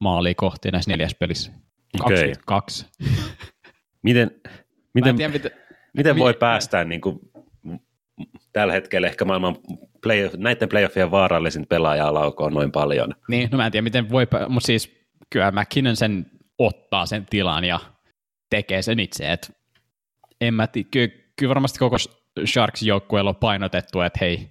maalia 0.00 0.34
kohti 0.36 0.70
näissä 0.70 0.90
neljäs 0.90 1.14
pelissä. 1.14 1.52
22. 1.98 2.86
Okay. 3.02 3.14
miten, 4.02 4.30
miten, 4.94 5.16
tiedä, 5.16 5.32
miten, 5.32 5.50
miten 5.96 6.18
voi 6.18 6.32
mi- 6.32 6.38
päästä 6.38 6.84
niin 6.84 7.00
kuin, 7.00 7.18
tällä 8.52 8.72
hetkellä 8.72 9.06
ehkä 9.08 9.24
maailman 9.24 9.56
play, 10.02 10.30
näiden 10.36 10.68
playoffien 10.68 11.10
vaarallisin 11.10 11.66
pelaaja 11.66 12.14
laukoon 12.14 12.54
noin 12.54 12.72
paljon. 12.72 13.14
Niin, 13.28 13.48
no 13.52 13.56
mä 13.56 13.66
en 13.66 13.72
tiedä 13.72 13.82
miten 13.82 14.10
voi, 14.10 14.26
mutta 14.48 14.66
siis 14.66 14.97
kyllä 15.30 15.50
McKinnon 15.50 15.96
sen 15.96 16.26
ottaa 16.58 17.06
sen 17.06 17.26
tilan 17.30 17.64
ja 17.64 17.80
tekee 18.50 18.82
sen 18.82 19.00
itse, 19.00 19.32
että 19.32 19.48
en 20.40 20.54
mä 20.54 20.66
tii, 20.66 20.84
kyllä, 20.84 21.08
kyllä 21.36 21.48
varmasti 21.48 21.78
koko 21.78 21.96
Sharks 22.46 22.82
joukkueella 22.82 23.30
on 23.30 23.36
painotettu, 23.36 24.00
että 24.00 24.18
hei, 24.20 24.48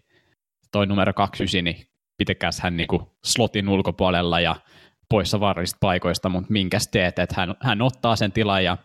toi 0.72 0.88
numero 0.88 1.14
29, 1.14 1.64
niin 1.64 1.88
pitäkääs 2.18 2.60
hän 2.60 2.78
niinku 2.78 3.18
slotin 3.26 3.70
ulkopuolella 3.70 4.40
ja 4.40 4.56
poissa 5.10 5.40
vaarallisista 5.40 5.78
paikoista, 5.82 6.30
mutta 6.30 6.54
minkäs 6.54 6.88
teet, 6.88 7.20
että 7.20 7.36
hän, 7.38 7.56
hän 7.62 7.82
ottaa 7.82 8.16
sen 8.16 8.32
tilan 8.32 8.64
ja 8.64 8.78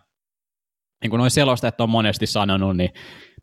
niin 1.02 1.10
kuin 1.10 1.18
noin 1.18 1.30
selostajat 1.30 1.80
on 1.80 1.90
monesti 1.90 2.26
sanonut, 2.26 2.76
niin 2.76 2.90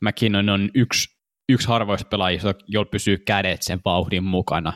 McKinnon 0.01 0.49
on 0.49 0.69
yksi, 0.75 1.19
yksi 1.49 1.67
harvoista 1.67 2.07
pelaajista, 2.09 2.53
jolla 2.67 2.89
pysyy 2.89 3.17
kädet 3.17 3.61
sen 3.61 3.79
vauhdin 3.85 4.23
mukana. 4.23 4.73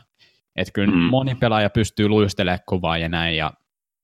Että 0.55 0.71
kyllä 0.71 0.93
mm. 0.93 0.99
moni 0.99 1.35
pelaaja 1.35 1.69
pystyy 1.69 2.07
luistelemaan 2.07 2.59
kovaa 2.65 2.97
ja 2.97 3.09
näin 3.09 3.37
ja 3.37 3.51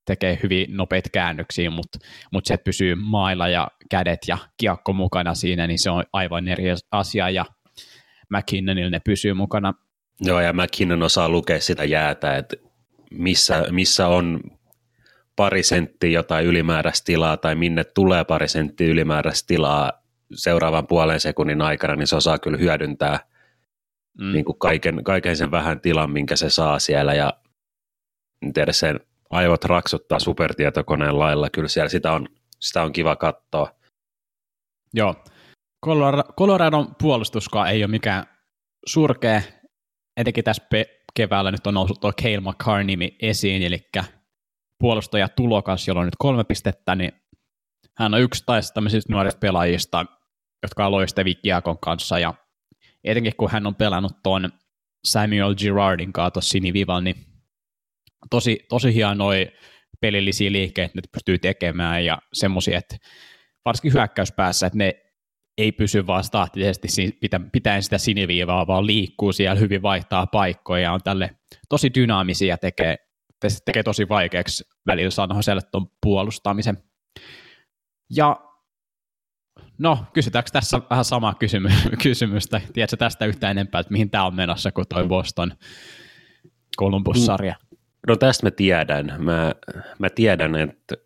tekee 0.06 0.38
hyvin 0.42 0.76
nopeita 0.76 1.08
käännöksiä, 1.12 1.70
mutta, 1.70 1.98
mutta 2.32 2.48
se, 2.48 2.54
että 2.54 2.64
pysyy 2.64 2.94
mailla 2.94 3.48
ja 3.48 3.68
kädet 3.90 4.18
ja 4.28 4.38
kiekko 4.56 4.92
mukana 4.92 5.34
siinä, 5.34 5.66
niin 5.66 5.78
se 5.78 5.90
on 5.90 6.04
aivan 6.12 6.48
eri 6.48 6.64
asia 6.90 7.30
ja 7.30 7.44
McKinnonilla 8.30 8.90
ne 8.90 9.00
pysyy 9.04 9.34
mukana. 9.34 9.74
Joo, 10.20 10.40
ja 10.40 10.52
McKinnon 10.52 11.02
osaa 11.02 11.28
lukea 11.28 11.60
sitä 11.60 11.84
jäätä, 11.84 12.36
että 12.36 12.56
missä, 13.10 13.64
missä 13.70 14.06
on 14.08 14.40
pari 15.36 15.62
senttiä 15.62 16.10
jotain 16.10 16.46
ylimääräistä 16.46 17.04
tilaa 17.04 17.36
tai 17.36 17.54
minne 17.54 17.84
tulee 17.84 18.24
pari 18.24 18.48
senttiä 18.48 18.86
ylimääräistä 18.86 19.46
tilaa 19.46 19.92
seuraavan 20.34 20.86
puolen 20.86 21.20
sekunnin 21.20 21.62
aikana, 21.62 21.96
niin 21.96 22.06
se 22.06 22.16
osaa 22.16 22.38
kyllä 22.38 22.58
hyödyntää 22.58 23.20
mm. 24.20 24.32
niin 24.32 24.44
kuin 24.44 24.58
kaiken, 24.58 25.04
kaiken 25.04 25.36
sen 25.36 25.50
vähän 25.50 25.80
tilan, 25.80 26.10
minkä 26.10 26.36
se 26.36 26.50
saa 26.50 26.78
siellä 26.78 27.14
ja 27.14 27.32
tiedä 28.54 28.72
sen 28.72 29.00
aivot 29.30 29.64
raksuttaa 29.64 30.18
supertietokoneen 30.18 31.18
lailla. 31.18 31.50
Kyllä 31.50 31.68
siellä 31.68 31.88
sitä 31.88 32.12
on, 32.12 32.28
sitä 32.60 32.82
on 32.82 32.92
kiva 32.92 33.16
katsoa. 33.16 33.74
Joo. 34.94 35.24
Coloradon 36.38 36.94
puolustuskaan 37.02 37.70
ei 37.70 37.84
ole 37.84 37.90
mikään 37.90 38.26
surkea, 38.86 39.42
etenkin 40.16 40.44
tässä 40.44 40.66
pe- 40.70 41.00
keväällä 41.14 41.50
nyt 41.50 41.66
on 41.66 41.74
noussut 41.74 42.00
tuo 42.00 42.12
Cale 42.12 42.40
McCarney 42.40 43.08
esiin, 43.22 43.62
eli 43.62 43.88
puolustaja 44.78 45.28
tulokas, 45.28 45.88
jolla 45.88 46.00
on 46.00 46.06
nyt 46.06 46.16
kolme 46.18 46.44
pistettä, 46.44 46.94
niin 46.94 47.12
hän 47.98 48.14
on 48.14 48.20
yksi 48.20 48.44
tämmöisistä 48.74 49.12
nuorista 49.12 49.38
pelaajista, 49.38 50.06
jotka 50.62 50.86
on 50.86 50.92
loistavia 50.92 51.62
kanssa, 51.80 52.18
ja 52.18 52.34
etenkin 53.04 53.36
kun 53.36 53.50
hän 53.50 53.66
on 53.66 53.74
pelannut 53.74 54.22
tuon 54.22 54.52
Samuel 55.04 55.54
Girardin 55.54 56.12
kanssa 56.12 56.30
tuossa 56.30 56.58
niin 57.04 57.29
tosi, 58.30 58.66
tosi 58.68 58.94
hienoja 58.94 59.46
pelillisiä 60.00 60.52
liikkeitä 60.52 60.92
nyt 60.94 61.08
pystyy 61.12 61.38
tekemään, 61.38 62.04
ja 62.04 62.18
semmoisia, 62.32 62.78
että 62.78 62.96
varsinkin 63.64 63.92
hyökkäyspäässä, 63.92 64.66
että 64.66 64.78
ne 64.78 64.94
ei 65.58 65.72
pysy 65.72 66.06
vaan 66.06 66.24
staattisesti 66.24 66.88
pitäen 67.52 67.82
sitä 67.82 67.98
siniviivaa, 67.98 68.66
vaan 68.66 68.86
liikkuu 68.86 69.32
siellä, 69.32 69.60
hyvin 69.60 69.82
vaihtaa 69.82 70.26
paikkoja 70.26 70.82
ja 70.82 70.92
on 70.92 71.00
tälle 71.04 71.36
tosi 71.68 71.90
dynaamisia 71.94 72.58
tekee, 72.58 72.96
tekee 73.64 73.82
tosi 73.82 74.08
vaikeaksi 74.08 74.64
välillä 74.86 75.10
sanoa 75.10 75.40
tuon 75.70 75.86
puolustamisen. 76.02 76.82
Ja 78.16 78.36
no, 79.78 80.04
kysytäänkö 80.12 80.50
tässä 80.50 80.80
vähän 80.90 81.04
samaa 81.04 81.34
kysymy- 81.34 81.96
kysymystä? 82.02 82.60
Tiedätkö 82.72 82.96
tästä 82.96 83.26
yhtä 83.26 83.50
enempää, 83.50 83.80
että 83.80 83.92
mihin 83.92 84.10
tämä 84.10 84.26
on 84.26 84.34
menossa 84.34 84.72
kuin 84.72 84.88
toi 84.88 85.06
Boston 85.06 85.52
Columbus-sarja? 86.78 87.54
No 88.06 88.16
tästä 88.16 88.46
mä 88.46 88.50
tiedän. 88.50 89.14
Mä, 89.18 89.54
mä 89.98 90.10
tiedän, 90.10 90.56
että 90.56 90.96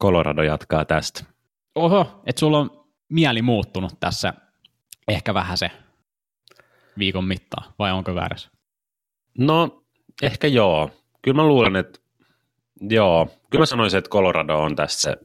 Colorado 0.00 0.42
jatkaa 0.42 0.84
tästä. 0.84 1.24
Oho, 1.74 2.22
että 2.26 2.40
sulla 2.40 2.58
on 2.58 2.86
mieli 3.08 3.42
muuttunut 3.42 4.00
tässä 4.00 4.34
ehkä 5.08 5.34
vähän 5.34 5.58
se 5.58 5.70
viikon 6.98 7.24
mittaan, 7.24 7.72
vai 7.78 7.92
onko 7.92 8.14
väärässä? 8.14 8.50
No, 9.38 9.82
ehkä 10.22 10.46
joo. 10.46 10.90
Kyllä 11.22 11.36
mä 11.36 11.46
luulen, 11.46 11.76
että 11.76 12.00
joo. 12.80 13.28
Kyllä 13.50 13.62
mä 13.62 13.66
sanoisin, 13.66 13.98
että 13.98 14.10
Colorado 14.10 14.58
on 14.58 14.76
tässä 14.76 15.00
se, 15.00 15.16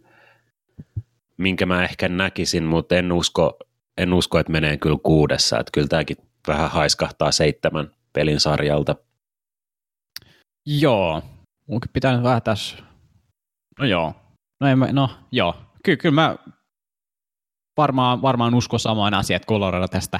minkä 1.38 1.66
mä 1.66 1.84
ehkä 1.84 2.10
näkisin, 2.10 2.64
mutta 2.64 2.96
en 2.96 3.12
usko, 3.12 3.60
en 3.98 4.14
usko 4.14 4.40
että 4.40 4.52
menee 4.52 4.78
kyllä 4.78 4.98
kuudessa. 5.04 5.60
Että 5.60 5.72
kyllä 5.74 5.88
tämäkin 5.88 6.18
vähän 6.48 6.72
haiskahtaa 6.72 7.32
seitsemän 7.32 7.92
pelin 8.14 8.40
sarjalta. 8.40 8.96
Joo. 10.66 11.22
Munkin 11.68 11.92
pitää 11.94 12.24
vähän 12.24 12.42
tässä, 12.42 12.78
no 13.80 13.86
joo. 13.86 14.14
No, 14.60 14.76
mä, 14.76 14.92
no 14.92 15.10
joo. 15.32 15.56
Kyllä, 15.84 15.98
kyllä 15.98 16.16
mä 16.16 16.36
varmaan, 17.78 18.22
varmaan 18.22 18.56
usko 18.56 18.78
samaan 18.78 19.14
asiaan, 19.14 19.36
että 19.36 19.48
Colorado 19.48 19.88
tästä 19.88 20.20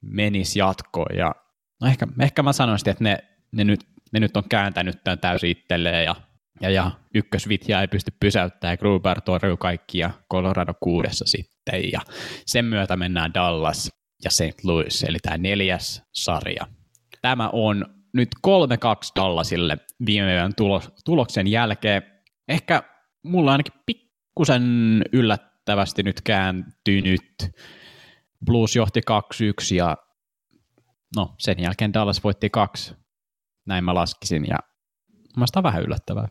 menisi 0.00 0.58
jatkoon. 0.58 1.16
Ja, 1.16 1.34
no 1.80 1.86
ehkä, 1.88 2.06
ehkä 2.20 2.42
mä 2.42 2.52
sanoisin, 2.52 2.88
että 2.88 3.04
ne, 3.04 3.18
ne, 3.52 3.64
nyt, 3.64 3.80
ne 4.12 4.20
nyt 4.20 4.36
on 4.36 4.48
kääntänyt 4.48 5.04
tämän 5.04 5.18
täysin 5.18 5.50
itselleen 5.50 6.04
ja, 6.04 6.16
ja, 6.60 6.70
ja 6.70 6.90
ykkösvitjaa 7.14 7.80
ei 7.80 7.88
pysty 7.88 8.12
pysäyttämään. 8.20 8.78
Gruber 8.80 9.20
torjuu 9.20 9.56
kaikki 9.56 9.98
ja 9.98 10.10
Colorado 10.32 10.74
kuudessa 10.80 11.24
sitten. 11.26 11.92
Ja 11.92 12.00
sen 12.46 12.64
myötä 12.64 12.96
mennään 12.96 13.34
Dallas 13.34 13.90
ja 14.24 14.30
St. 14.30 14.64
Louis, 14.64 15.02
eli 15.02 15.18
tämä 15.22 15.38
neljäs 15.38 16.02
sarja. 16.12 16.66
Tämä 17.22 17.50
on 17.52 17.86
nyt 18.14 18.28
3-2 18.46 18.50
Dallasille 19.16 19.78
viime 20.06 20.34
yön 20.34 20.52
tuloksen 21.04 21.46
jälkeen. 21.46 22.02
Ehkä 22.48 22.82
mulla 23.22 23.52
ainakin 23.52 23.80
pikkusen 23.86 24.62
yllättävästi 25.12 26.02
nyt 26.02 26.20
kääntynyt. 26.20 27.50
Blues 28.44 28.76
johti 28.76 29.00
2-1 29.00 29.74
ja 29.74 29.96
no 31.16 31.34
sen 31.38 31.60
jälkeen 31.60 31.92
Dallas 31.92 32.24
voitti 32.24 32.50
kaksi. 32.50 32.94
Näin 33.66 33.84
mä 33.84 33.94
laskisin 33.94 34.46
ja 34.48 34.58
mielestäni 35.36 35.62
vähän 35.62 35.82
yllättävää. 35.82 36.28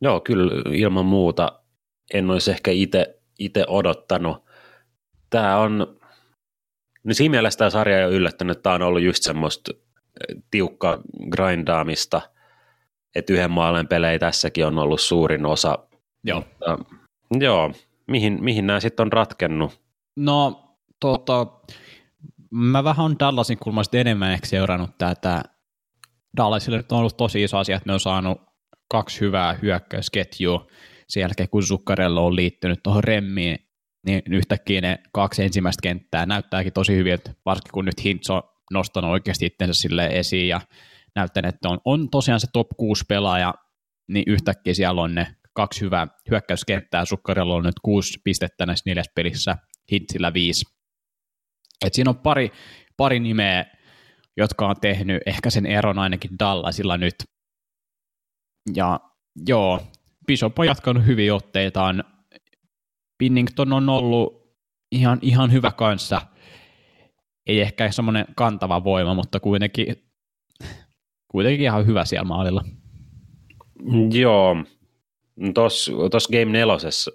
Joo, 0.00 0.20
kyllä 0.20 0.62
ilman 0.72 1.06
muuta 1.06 1.60
en 2.14 2.30
olisi 2.30 2.50
ehkä 2.50 2.70
itse 3.38 3.64
odottanut. 3.68 4.44
Tämä 5.30 5.56
on, 5.56 6.00
niin 7.04 7.14
siinä 7.14 7.30
mielessä 7.30 7.58
tämä 7.58 7.70
sarja 7.70 8.06
ole 8.06 8.14
yllättänyt, 8.14 8.62
tämä 8.62 8.74
on 8.74 8.82
ollut 8.82 9.02
just 9.02 9.22
semmoista 9.22 9.72
tiukka 10.50 11.00
grindaamista, 11.30 12.22
että 13.14 13.32
yhden 13.32 13.50
maalen 13.50 13.88
pelejä 13.88 14.18
tässäkin 14.18 14.66
on 14.66 14.78
ollut 14.78 15.00
suurin 15.00 15.46
osa. 15.46 15.78
Joo. 16.24 16.40
Mutta, 16.40 16.78
joo, 17.40 17.72
mihin, 18.06 18.44
mihin 18.44 18.66
nämä 18.66 18.80
sitten 18.80 19.04
on 19.04 19.12
ratkennut? 19.12 19.80
No, 20.16 20.62
tota, 21.00 21.46
mä 22.50 22.84
vähän 22.84 23.06
on 23.06 23.18
Dallasin 23.18 23.58
kulmasta 23.58 23.98
enemmän 23.98 24.32
ehkä 24.32 24.46
seurannut 24.46 24.98
tätä. 24.98 25.42
Dallasille 26.36 26.76
nyt 26.76 26.92
on 26.92 26.98
ollut 26.98 27.16
tosi 27.16 27.42
iso 27.42 27.58
asia, 27.58 27.76
että 27.76 27.88
ne 27.88 27.94
on 27.94 28.00
saanut 28.00 28.40
kaksi 28.88 29.20
hyvää 29.20 29.52
hyökkäysketjua 29.52 30.66
sen 31.08 31.20
jälkeen, 31.20 31.48
kun 31.48 31.62
Zuccarello 31.62 32.26
on 32.26 32.36
liittynyt 32.36 32.80
tuohon 32.82 33.04
remmiin, 33.04 33.58
niin 34.06 34.22
yhtäkkiä 34.30 34.80
ne 34.80 34.98
kaksi 35.12 35.42
ensimmäistä 35.42 35.82
kenttää 35.82 36.26
näyttääkin 36.26 36.72
tosi 36.72 36.96
hyvin, 36.96 37.18
varsinkin 37.44 37.72
kun 37.72 37.84
nyt 37.84 38.04
Hintz 38.04 38.30
on 38.30 38.42
nostanut 38.72 39.10
oikeasti 39.10 39.46
itsensä 39.46 39.80
sille 39.80 40.06
esiin 40.06 40.48
ja 40.48 40.60
näyttäneet, 41.16 41.54
että 41.54 41.68
on, 41.68 41.78
on 41.84 42.10
tosiaan 42.10 42.40
se 42.40 42.46
top 42.52 42.66
6 42.76 43.04
pelaaja, 43.08 43.54
niin 44.08 44.24
yhtäkkiä 44.26 44.74
siellä 44.74 45.02
on 45.02 45.14
ne 45.14 45.36
kaksi 45.52 45.80
hyvää 45.80 46.06
hyökkäyskenttää. 46.30 47.04
Sukkarilla 47.04 47.54
on 47.54 47.64
nyt 47.64 47.80
kuusi 47.82 48.20
pistettä 48.24 48.66
näissä 48.66 48.82
neljässä 48.86 49.12
pelissä, 49.14 49.56
Hintsillä 49.92 50.34
viisi. 50.34 50.64
Et 51.84 51.94
siinä 51.94 52.10
on 52.10 52.18
pari, 52.18 52.52
pari 52.96 53.20
nimeä, 53.20 53.64
jotka 54.36 54.66
on 54.66 54.76
tehnyt 54.80 55.22
ehkä 55.26 55.50
sen 55.50 55.66
eron 55.66 55.98
ainakin 55.98 56.30
Dallasilla 56.38 56.96
nyt. 56.96 57.14
Ja 58.74 59.00
joo, 59.48 59.82
Bishop 60.26 60.58
on 60.58 60.66
jatkanut 60.66 61.06
hyviä 61.06 61.34
otteitaan. 61.34 62.04
Pinnington 63.18 63.72
on 63.72 63.88
ollut 63.88 64.46
ihan, 64.92 65.18
ihan 65.22 65.52
hyvä 65.52 65.70
kanssa. 65.70 66.20
Ei 67.46 67.60
ehkä 67.60 67.90
semmoinen 67.90 68.26
kantava 68.34 68.84
voima, 68.84 69.14
mutta 69.14 69.40
kuitenkin, 69.40 69.96
kuitenkin 71.28 71.64
ihan 71.64 71.86
hyvä 71.86 72.04
siellä 72.04 72.24
maalilla. 72.24 72.64
Joo, 74.12 74.56
tuossa 75.54 76.28
Game 76.32 76.52
nelosessa 76.52 77.10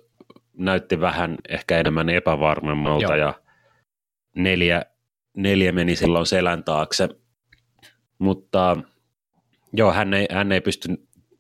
näytti 0.54 1.02
vähän 1.02 1.38
ehkä 1.50 1.80
enemmän 1.80 2.10
epävarmemmalta 2.10 3.16
Joo. 3.16 3.16
ja 3.16 3.34
neljä, 4.36 4.86
neljä 5.38 5.72
meni 5.72 5.96
silloin 5.96 6.26
selän 6.26 6.64
taakse, 6.64 7.10
mutta 8.20 8.78
joo, 9.74 9.92
hän 9.92 10.14
ei, 10.14 10.28
hän 10.32 10.52
ei 10.52 10.62
pysty 10.62 10.90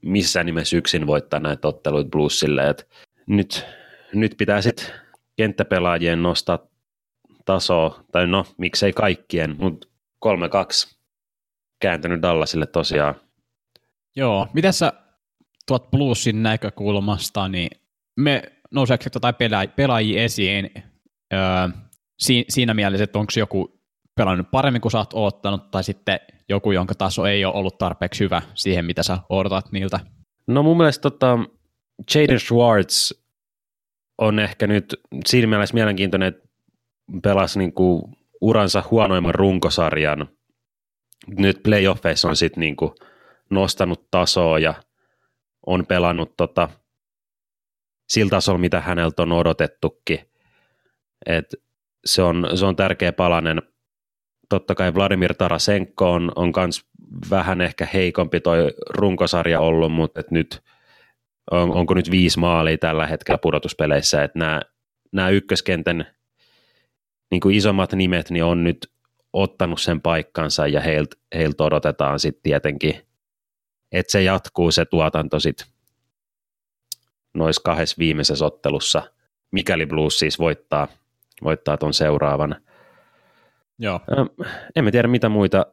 missään 0.01 0.45
nimessä 0.45 0.77
yksin 0.77 1.08
voittaa 1.08 1.39
näitä 1.39 1.67
otteluita 1.67 2.10
Bluesille, 2.10 2.69
että 2.69 2.84
nyt, 3.27 3.65
nyt 4.13 4.36
pitää 4.38 4.62
sitten 4.62 4.86
kenttäpelaajien 5.36 6.23
nostaa 6.23 6.60
tasoa, 7.45 8.04
tai 8.12 8.27
no 8.27 8.45
miksei 8.58 8.93
kaikkien, 8.93 9.56
mutta 9.60 9.88
3-2 10.25 10.95
kääntynyt 11.82 12.21
Dallasille 12.21 12.65
tosiaan. 12.65 13.15
Joo, 14.15 14.47
mitä 14.54 14.71
sä 14.71 14.93
tuot 15.67 15.91
Bluesin 15.91 16.43
näkökulmasta, 16.43 17.47
niin 17.47 17.69
me 18.19 18.43
nouseeko 18.71 19.04
jotain 19.13 19.36
pelaajia 19.75 20.23
esiin 20.23 20.69
öö, 21.34 21.69
siinä 22.49 22.73
mielessä, 22.73 23.04
että 23.04 23.19
onko 23.19 23.32
joku 23.38 23.82
pelannut 24.15 24.51
paremmin 24.51 24.82
kuin 24.82 24.91
sä 24.91 24.97
oot 24.97 25.13
oottanut, 25.13 25.71
tai 25.71 25.84
sitten 25.84 26.19
joku, 26.49 26.71
jonka 26.71 26.95
taso 26.95 27.25
ei 27.25 27.45
ole 27.45 27.56
ollut 27.56 27.77
tarpeeksi 27.77 28.23
hyvä 28.23 28.41
siihen, 28.54 28.86
mitä 28.86 29.04
sä 29.04 29.17
odotat 29.30 29.71
niiltä? 29.71 29.99
No 30.47 30.63
mun 30.63 30.77
mielestä 30.77 31.01
tota, 31.01 31.39
Jaden 32.15 32.39
Schwartz 32.39 33.12
on 34.17 34.39
ehkä 34.39 34.67
nyt 34.67 34.95
siinä 35.25 35.47
mielessä 35.47 35.73
mielenkiintoinen, 35.73 36.27
että 36.27 36.47
pelasi 37.24 37.60
niin 37.60 37.74
kuin 37.74 38.04
uransa 38.41 38.84
huonoimman 38.91 39.36
runkosarjan. 39.36 40.28
Nyt 41.28 41.63
playoffeissa 41.63 42.30
on 42.30 42.36
sitten 42.36 42.62
niin 42.62 42.76
nostanut 43.50 44.12
tasoa 44.12 44.60
ja 44.60 44.74
on 45.65 45.86
pelannut 45.86 46.38
tota, 46.38 46.69
sillä 48.10 48.30
tasolla, 48.30 48.60
mitä 48.60 48.82
häneltä 48.82 49.21
on 49.21 49.32
odotettukin. 49.32 50.19
Et 51.26 51.56
se, 52.06 52.21
on, 52.21 52.50
se 52.56 52.65
on 52.65 52.76
tärkeä 52.76 53.13
palanen. 53.13 53.62
Totta 54.50 54.76
kai 54.76 54.93
Vladimir 54.93 55.36
Tarasenko 55.36 56.12
on, 56.12 56.32
on 56.36 56.52
kans 56.52 56.86
vähän 57.30 57.62
ehkä 57.62 57.88
heikompi 57.93 58.39
toi 58.39 58.74
runkosarja 58.89 59.60
ollut, 59.60 59.91
mutta 59.91 60.19
et 60.19 60.32
nyt 60.32 60.62
on, 61.52 61.71
onko 61.71 61.93
nyt 61.93 62.12
viisi 62.12 62.39
maalia 62.39 62.78
tällä 62.78 63.08
hetkellä 63.08 63.38
pudotuspeleissä, 63.38 64.24
että 64.24 64.62
nämä 65.12 65.30
ykköskentän 65.30 66.06
niin 67.32 67.41
kuin 67.41 67.56
isommat 67.56 67.94
nimet 67.94 68.30
niin 68.30 68.44
on 68.44 68.63
nyt 68.63 68.91
ottanut 69.34 69.82
sen 69.82 70.02
paikkansa 70.02 70.67
ja 70.67 70.82
heiltä 70.82 71.15
heilt 71.36 71.62
odotetaan 71.62 72.20
sitten 72.20 72.44
tietenkin 72.44 73.02
että 73.91 74.12
se 74.12 74.24
jatkuu 74.24 74.72
se 74.72 74.86
tuotanto 74.86 75.39
sitten 75.39 75.67
noissa 77.34 77.62
kahdessa 77.65 77.96
viimeisessä 78.00 78.46
ottelussa, 78.46 79.02
mikäli 79.52 79.86
Blues 79.86 80.20
siis 80.20 80.39
voittaa, 80.39 80.88
voittaa 81.44 81.78
ton 81.78 81.94
seuraavan. 81.94 82.56
Joo. 83.80 84.00
Ähm, 84.17 84.50
en 84.76 84.84
mä 84.84 84.91
tiedä, 84.91 85.08
mitä 85.08 85.30
muita, 85.30 85.65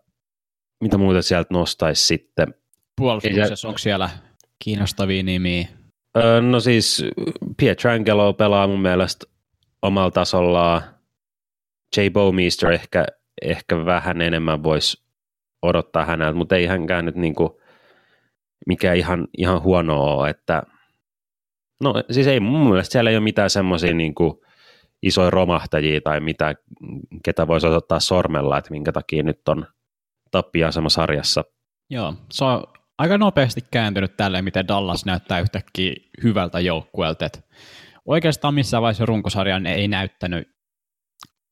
mitä 0.81 0.99
muita 0.99 1.23
sieltä 1.23 1.55
nostaisi 1.55 2.07
sitten. 2.07 2.55
Puolustuksessa 2.97 3.69
onko 3.69 3.79
siellä 3.79 4.11
kiinnostavia 4.65 5.23
nimiä? 5.23 5.69
Öö, 6.17 6.41
no 6.41 6.61
siis 6.61 7.05
Pietrangelo 7.57 8.33
pelaa 8.33 8.67
mun 8.67 8.83
mielestä 8.83 9.27
omalla 9.83 10.11
tasollaan. 10.11 10.83
Jay 11.97 12.11
Bowmeister 12.11 12.73
ehkä, 12.73 13.07
ehkä 13.43 13.85
vähän 13.85 14.21
enemmän 14.21 14.63
voisi 14.63 15.05
odottaa 15.63 16.05
häneltä, 16.05 16.39
mutta 16.39 16.57
ei 16.57 16.67
hänkään 16.67 17.05
nyt 17.05 17.17
niinku 17.17 17.61
mikä 18.67 18.93
ihan, 18.93 19.29
ihan 19.39 19.63
huono 19.63 20.03
ole, 20.03 20.31
että 20.31 20.63
no 21.83 21.95
siis 22.11 22.27
ei 22.27 22.41
mun 22.41 22.69
mielestä 22.69 22.93
siellä 22.93 23.11
ei 23.11 23.17
ole 23.17 23.25
mitään 23.25 23.51
semmoisia 23.51 23.95
niin 23.95 24.15
isoja 25.03 25.31
romahtajia 25.31 26.01
tai 26.01 26.21
mitä, 26.21 26.55
ketä 27.25 27.47
voisi 27.47 27.67
ottaa 27.67 28.01
sormella, 28.01 28.59
että 28.59 28.71
minkä 28.71 28.93
takia 28.93 29.23
nyt 29.23 29.49
on 29.49 29.67
tappiasema 30.31 30.89
sarjassa. 30.89 31.45
Joo, 31.91 32.15
se 32.31 32.45
on 32.45 32.63
aika 32.99 33.19
nopeasti 33.19 33.61
kääntynyt 33.71 34.17
tälleen, 34.17 34.45
miten 34.45 34.69
Dallas 34.69 35.05
näyttää 35.05 35.41
yhtäkkiä 35.41 35.95
hyvältä 36.23 36.61
joukkueelta. 36.61 37.29
Oikeastaan 38.07 38.55
missään 38.55 38.83
vaiheessa 38.83 39.07
runkosarjan 39.07 39.67
ei 39.67 39.89
näyttänyt 39.89 40.58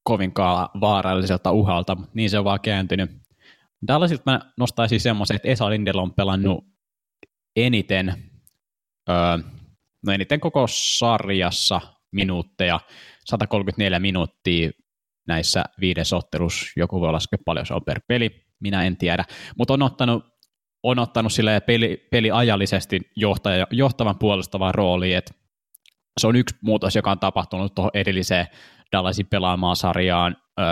kovinkaan 0.07 0.69
vaaralliselta 0.81 1.53
uhalta, 1.53 1.95
mutta 1.95 2.11
niin 2.15 2.31
se 2.31 2.39
on 2.39 2.45
vaan 2.45 2.61
kääntynyt. 2.61 3.11
Dallasilta 3.89 4.23
mä 4.27 4.41
nostaisin 4.57 5.01
semmoisen, 5.01 5.37
että 5.37 5.49
Esa 5.49 5.71
Lindel 5.71 5.99
on 5.99 6.15
pelannut 6.15 6.65
eniten, 7.57 8.31
öö, 9.09 9.39
no 10.07 10.13
eniten 10.13 10.41
koko 10.41 10.67
sarjassa 10.71 11.81
minuutteja, 12.13 12.81
134 13.25 14.01
minuuttia 14.01 14.71
näissä 15.29 15.65
viides 15.81 16.13
ottelussa, 16.13 16.67
joku 16.77 17.01
voi 17.01 17.13
laskea 17.13 17.39
paljon 17.45 17.67
se 17.67 17.75
on 17.75 17.85
per 17.85 18.01
peli, 18.09 18.47
minä 18.61 18.85
en 18.85 18.97
tiedä, 18.97 19.25
mutta 19.59 19.75
on 19.75 19.83
ottanut, 19.83 20.25
on 20.83 20.99
ottanut 20.99 21.33
peli, 21.67 22.09
peli 22.11 22.31
ajallisesti 22.31 23.01
johtaja, 23.17 23.67
johtavan 23.71 24.19
puolustavan 24.19 24.75
rooliin, 24.75 25.17
että 25.17 25.35
se 26.21 26.27
on 26.27 26.37
yksi 26.37 26.57
muutos, 26.63 26.97
joka 26.97 27.11
on 27.11 27.19
tapahtunut 27.19 27.75
tuohon 27.75 27.91
edelliseen 27.95 28.47
Dallasin 28.93 29.27
pelaamaan 29.27 29.77
sarjaan. 29.77 30.37
Öö, 30.61 30.67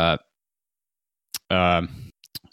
öö, 1.52 1.82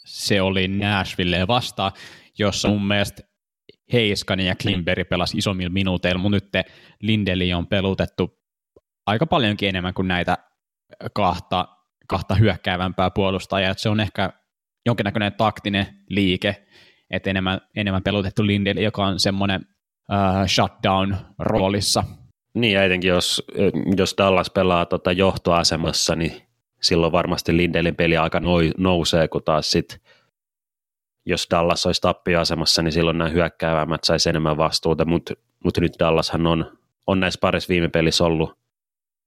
se 0.04 0.42
oli 0.42 0.68
Nashville 0.68 1.46
vastaan, 1.48 1.92
jossa 2.38 2.68
mun 2.68 2.86
mielestä 2.86 3.22
Heiskanen 3.92 4.46
ja 4.46 4.54
Klimberg 4.62 5.08
pelasi 5.08 5.38
isommilla 5.38 5.72
minuuteilla, 5.72 6.20
mutta 6.22 6.36
nyt 6.36 6.66
Lindeli 7.02 7.54
on 7.54 7.66
pelutettu 7.66 8.42
aika 9.06 9.26
paljonkin 9.26 9.68
enemmän 9.68 9.94
kuin 9.94 10.08
näitä 10.08 10.38
kahta, 11.14 11.68
kahta 12.08 12.34
hyökkäävämpää 12.34 13.10
puolustajaa. 13.10 13.74
se 13.76 13.88
on 13.88 14.00
ehkä 14.00 14.32
jonkinnäköinen 14.86 15.32
taktinen 15.32 15.86
liike, 16.08 16.66
että 17.10 17.30
enemmän, 17.30 17.60
enemmän 17.76 18.02
pelutettu 18.02 18.46
Lindeli, 18.46 18.84
joka 18.84 19.06
on 19.06 19.20
semmoinen 19.20 19.66
uh, 20.10 20.46
shutdown-roolissa. 20.46 22.04
Niin, 22.54 22.72
ja 22.72 22.84
etenkin 22.84 23.08
jos, 23.08 23.42
jos 23.96 24.14
Dallas 24.18 24.50
pelaa 24.50 24.86
tota 24.86 25.12
johtoasemassa, 25.12 26.16
niin 26.16 26.42
silloin 26.80 27.12
varmasti 27.12 27.56
Lindelin 27.56 27.96
peli 27.96 28.16
aika 28.16 28.40
nousee, 28.78 29.28
kun 29.28 29.42
taas 29.44 29.70
sitten 29.70 30.00
jos 31.26 31.46
Dallas 31.50 31.86
olisi 31.86 32.00
tappioasemassa, 32.00 32.82
niin 32.82 32.92
silloin 32.92 33.18
nämä 33.18 33.30
hyökkäävämmät 33.30 34.04
saisi 34.04 34.28
enemmän 34.28 34.56
vastuuta, 34.56 35.04
mutta 35.04 35.34
mut 35.64 35.78
nyt 35.78 35.92
Dallashan 35.98 36.46
on, 36.46 36.78
on 37.06 37.20
näissä 37.20 37.40
parissa 37.40 37.68
viime 37.68 37.88
pelissä 37.88 38.24
ollut 38.24 38.58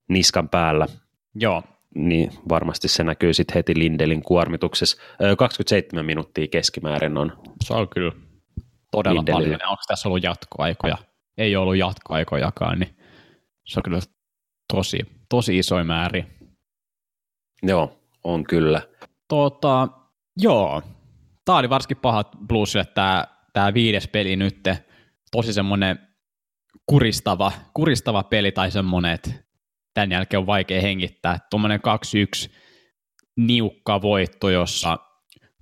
niskan 0.09 0.49
päällä. 0.49 0.87
Joo. 1.35 1.63
Niin 1.95 2.31
varmasti 2.49 2.87
se 2.87 3.03
näkyy 3.03 3.33
sitten 3.33 3.53
heti 3.53 3.79
Lindelin 3.79 4.21
kuormituksessa. 4.21 5.01
27 5.37 6.05
minuuttia 6.05 6.47
keskimäärin 6.47 7.17
on. 7.17 7.37
Se 7.63 7.73
on 7.73 7.89
kyllä 7.89 8.11
todella 8.91 9.19
Lindelillä. 9.19 9.43
paljon. 9.43 9.69
Onko 9.69 9.83
tässä 9.87 10.09
ollut 10.09 10.23
jatkoaikoja? 10.23 10.97
Ei 11.37 11.55
ollut 11.55 11.75
jatkoaikojakaan, 11.75 12.79
niin 12.79 12.95
se 13.65 13.79
on 13.79 13.83
kyllä 13.83 13.99
tosi, 14.73 14.99
tosi 15.29 15.57
iso 15.57 15.83
määri. 15.83 16.25
Joo, 17.63 17.99
on 18.23 18.43
kyllä. 18.43 18.81
Tota, 19.27 19.87
joo, 20.37 20.81
tämä 21.45 21.57
oli 21.57 21.69
varsinkin 21.69 21.97
paha 21.97 22.23
Bluesille 22.47 22.85
tämä, 22.85 23.27
tämä 23.53 23.73
viides 23.73 24.07
peli 24.07 24.35
nyt, 24.35 24.59
tosi 25.31 25.53
semmoinen 25.53 25.99
kuristava, 26.85 27.51
kuristava 27.73 28.23
peli 28.23 28.51
tai 28.51 28.71
semmoinen, 28.71 29.11
että 29.11 29.31
tämän 29.93 30.11
jälkeen 30.11 30.39
on 30.39 30.47
vaikea 30.47 30.81
hengittää. 30.81 31.39
Tuommoinen 31.49 31.79
2-1 32.47 32.51
niukka 33.37 34.01
voitto, 34.01 34.49
jossa 34.49 34.97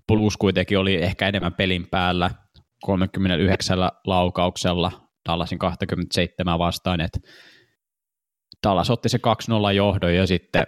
Blues 0.08 0.38
kuitenkin 0.38 0.80
oli 0.80 0.96
ehkä 0.96 1.28
enemmän 1.28 1.54
pelin 1.54 1.88
päällä 1.92 2.32
39 2.84 3.80
laukauksella 4.08 4.92
Dallasin 5.30 5.60
27 5.60 6.60
vastaan, 6.60 7.02
että 7.02 7.20
Dallas 8.64 8.90
otti 8.90 9.10
se 9.10 9.20
2-0 9.72 9.74
johdon 9.74 10.16
ja 10.16 10.28
sitten 10.28 10.68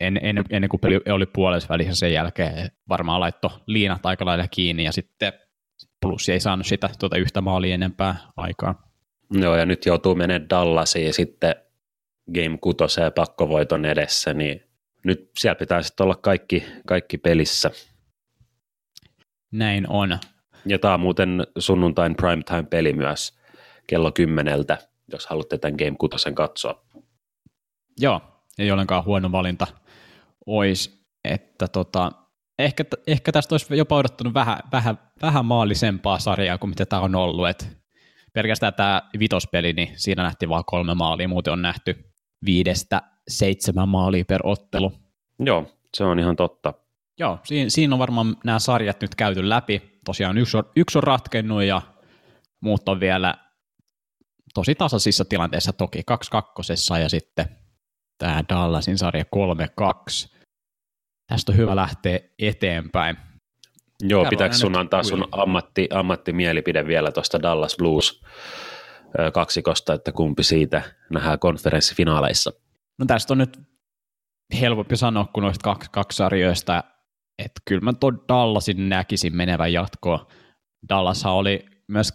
en, 0.00 0.20
en, 0.22 0.44
ennen 0.50 0.68
kuin 0.68 0.80
peli 0.80 1.00
oli 1.08 1.26
puolessa 1.26 1.68
välissä 1.68 1.94
sen 1.94 2.12
jälkeen 2.12 2.70
varmaan 2.88 3.20
laitto 3.20 3.62
liinat 3.66 4.06
aika 4.06 4.24
lailla 4.24 4.48
kiinni 4.48 4.84
ja 4.84 4.92
sitten 4.92 5.32
plus 6.00 6.28
ei 6.28 6.40
saanut 6.40 6.66
sitä 6.66 6.90
tuota 6.98 7.16
yhtä 7.16 7.40
maalia 7.40 7.74
enempää 7.74 8.16
aikaa. 8.36 8.90
Joo, 9.30 9.56
ja 9.56 9.66
nyt 9.66 9.86
joutuu 9.86 10.14
menemään 10.14 10.50
Dallasiin 10.50 11.14
sitten 11.14 11.54
Game 12.34 12.58
6 12.60 12.76
pakkovoiton 13.14 13.84
edessä, 13.84 14.34
niin 14.34 14.62
nyt 15.04 15.30
siellä 15.38 15.54
pitäisi 15.54 15.92
olla 16.00 16.14
kaikki, 16.14 16.66
kaikki 16.86 17.18
pelissä. 17.18 17.70
Näin 19.52 19.90
on. 19.90 20.18
Ja 20.66 20.78
tämä 20.78 20.94
on 20.94 21.00
muuten 21.00 21.46
sunnuntain 21.58 22.16
primetime-peli 22.16 22.92
myös 22.92 23.38
kello 23.86 24.12
kymmeneltä, 24.12 24.78
jos 25.12 25.26
haluatte 25.26 25.58
tämän 25.58 25.76
Game 25.78 25.96
6 25.98 26.32
katsoa. 26.34 26.84
Joo, 28.00 28.20
ei 28.58 28.70
ollenkaan 28.70 29.04
huono 29.04 29.32
valinta 29.32 29.66
olisi, 30.46 31.06
että 31.24 31.68
tota, 31.68 32.12
ehkä, 32.58 32.84
ehkä 33.06 33.32
tästä 33.32 33.54
olisi 33.54 33.76
jopa 33.76 33.96
odottanut 33.96 34.34
vähän, 34.34 34.58
vähän, 34.72 34.98
vähän 35.22 35.44
maallisempaa 35.44 36.18
sarjaa 36.18 36.58
kuin 36.58 36.70
mitä 36.70 36.86
tämä 36.86 37.02
on 37.02 37.14
ollut, 37.14 37.48
että 37.48 37.66
pelkästään 38.32 38.74
tämä 38.74 39.02
vitospeli, 39.18 39.72
niin 39.72 39.88
siinä 39.96 40.22
nähtiin 40.22 40.48
vain 40.48 40.64
kolme 40.66 40.94
maalia, 40.94 41.28
muuten 41.28 41.52
on 41.52 41.62
nähty 41.62 42.14
viidestä 42.44 43.02
seitsemän 43.28 43.88
maalia 43.88 44.24
per 44.24 44.40
ottelu. 44.44 44.92
Joo, 45.38 45.66
se 45.96 46.04
on 46.04 46.18
ihan 46.18 46.36
totta. 46.36 46.74
Joo, 47.18 47.38
siinä, 47.44 47.70
siinä 47.70 47.94
on 47.94 47.98
varmaan 47.98 48.36
nämä 48.44 48.58
sarjat 48.58 49.00
nyt 49.00 49.14
käyty 49.14 49.48
läpi. 49.48 50.00
Tosiaan 50.04 50.38
yksi 50.38 50.56
on, 50.56 50.64
yksi 50.76 50.98
on 50.98 51.02
ratkennut 51.02 51.62
ja 51.62 51.82
muut 52.60 52.88
on 52.88 53.00
vielä 53.00 53.34
tosi 54.54 54.74
tasaisissa 54.74 55.24
tilanteissa 55.24 55.72
toki, 55.72 56.02
kaksi 56.06 56.30
kakkosessa 56.30 56.98
ja 56.98 57.08
sitten 57.08 57.46
tämä 58.18 58.44
Dallasin 58.48 58.98
sarja 58.98 59.24
3-2. 59.24 60.40
Tästä 61.26 61.52
on 61.52 61.58
hyvä 61.58 61.76
lähteä 61.76 62.18
eteenpäin. 62.38 63.16
Joo, 64.02 64.26
pitääkö 64.30 64.54
sun 64.54 64.78
antaa 64.78 65.02
sun 65.02 65.28
ammatti, 65.32 65.88
ammattimielipide 65.92 66.86
vielä 66.86 67.12
tuosta 67.12 67.42
Dallas 67.42 67.76
Blues 67.78 68.22
kaksikosta, 69.34 69.94
että 69.94 70.12
kumpi 70.12 70.42
siitä 70.42 70.82
nähdään 71.10 71.38
konferenssifinaaleissa? 71.38 72.52
No 72.98 73.06
tästä 73.06 73.34
on 73.34 73.38
nyt 73.38 73.60
helpompi 74.60 74.96
sanoa 74.96 75.24
kuin 75.24 75.42
noista 75.42 75.62
kaksi, 75.62 75.90
kaksi 75.90 76.16
sarjoista, 76.16 76.84
että 77.38 77.60
kyllä 77.64 77.80
mä 77.80 77.92
tuon 77.92 78.24
Dallasin 78.28 78.88
näkisin 78.88 79.36
menevän 79.36 79.72
jatkoon. 79.72 80.26
Dallas 80.88 81.26
oli 81.26 81.66
myös 81.90 82.12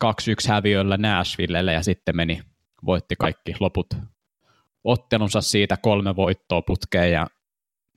2-1 0.47 0.49
häviöllä 0.49 0.97
Nashvillelle 0.97 1.73
ja 1.73 1.83
sitten 1.83 2.15
meni, 2.15 2.41
voitti 2.85 3.15
kaikki 3.19 3.55
loput 3.59 3.88
ottelunsa 4.83 5.41
siitä 5.41 5.77
kolme 5.77 6.15
voittoa 6.15 6.61
putkeen 6.61 7.11
ja 7.11 7.27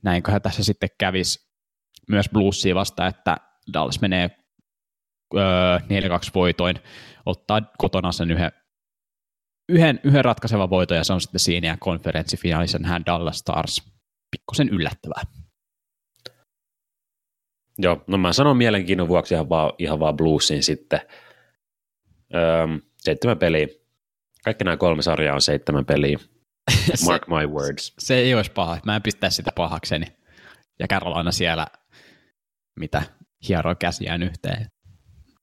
näinköhän 0.03 0.41
tässä 0.41 0.63
sitten 0.63 0.89
kävisi 0.97 1.49
myös 2.09 2.29
Bluesia 2.29 2.75
vasta, 2.75 3.07
että 3.07 3.37
Dallas 3.73 4.01
menee 4.01 4.29
öö, 5.35 5.77
4-2 5.77 5.81
voitoin, 6.35 6.75
ottaa 7.25 7.61
kotona 7.77 8.11
sen 8.11 8.31
yhden, 8.31 8.51
yhden, 9.69 9.99
yhden 10.03 10.25
ratkaisevan 10.25 10.69
voiton 10.69 10.97
ja 10.97 11.03
se 11.03 11.13
on 11.13 11.21
sitten 11.21 11.39
siinä 11.39 11.67
ja 11.67 11.77
konferenssifinaalissa 11.79 12.79
hän 12.83 13.05
Dallas 13.05 13.37
Stars. 13.37 13.91
Pikkusen 14.31 14.69
yllättävää. 14.69 15.21
Joo, 17.77 18.03
no 18.07 18.17
mä 18.17 18.33
sanon 18.33 18.57
mielenkiinnon 18.57 19.07
vuoksi 19.07 19.33
ihan 19.33 19.49
vaan, 19.49 19.73
ihan 19.77 19.99
vaan 19.99 20.17
Bluesin 20.17 20.63
sitten. 20.63 21.01
Öö, 22.35 22.67
seitsemän 22.97 23.39
peliä. 23.39 23.67
Kaikki 24.43 24.63
nämä 24.63 24.77
kolme 24.77 25.01
sarjaa 25.01 25.35
on 25.35 25.41
seitsemän 25.41 25.85
peliä. 25.85 26.19
Mark 27.05 27.27
my 27.27 27.47
words. 27.47 27.93
Se 27.99 28.15
ei 28.15 28.35
olisi 28.35 28.51
paha. 28.51 28.77
Mä 28.85 28.95
en 28.95 29.01
pistää 29.01 29.29
sitä 29.29 29.51
pahakseni. 29.55 30.05
Ja 30.79 30.87
Carolina 30.87 31.31
siellä, 31.31 31.67
mitä 32.79 33.01
hieroi 33.47 33.75
käsiään 33.75 34.23
yhteen. 34.23 34.67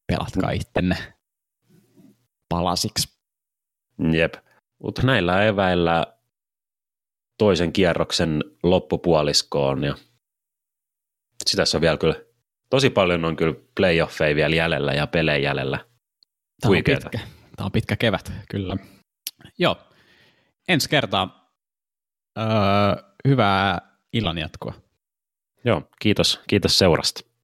Pelatkaa 0.07 0.51
ittenne 0.51 0.97
palasiksi. 2.49 3.19
Jep. 4.13 4.35
Mutta 4.83 5.03
näillä 5.03 5.45
eväillä 5.45 6.07
toisen 7.39 7.73
kierroksen 7.73 8.45
loppupuoliskoon 8.63 9.85
ja 9.85 9.95
sitä 11.47 11.63
on 11.75 11.81
vielä 11.81 11.97
kyllä, 11.97 12.15
tosi 12.71 12.91
paljon 12.91 13.25
on 13.25 13.37
kyllä 13.37 13.55
playoffeja 13.77 14.37
vielä 14.37 14.57
jäljellä 14.57 14.93
ja 14.93 15.07
pelejä 15.07 15.39
jäljellä. 15.39 15.96
Tämä 16.61 16.77
on, 16.77 16.85
pitkä, 16.85 17.19
tämä 17.57 17.65
on 17.65 17.73
pitkä 17.73 17.97
kevät, 17.97 18.33
kyllä. 18.51 18.77
Joo, 19.59 19.77
ensi 20.69 20.89
kertaa 20.89 21.53
öö, 22.39 22.47
hyvää 23.29 23.81
illan 24.13 24.39
jatkoa. 24.39 24.75
Joo, 25.65 25.83
kiitos, 26.01 26.41
kiitos 26.47 26.79
seurasta. 26.79 27.36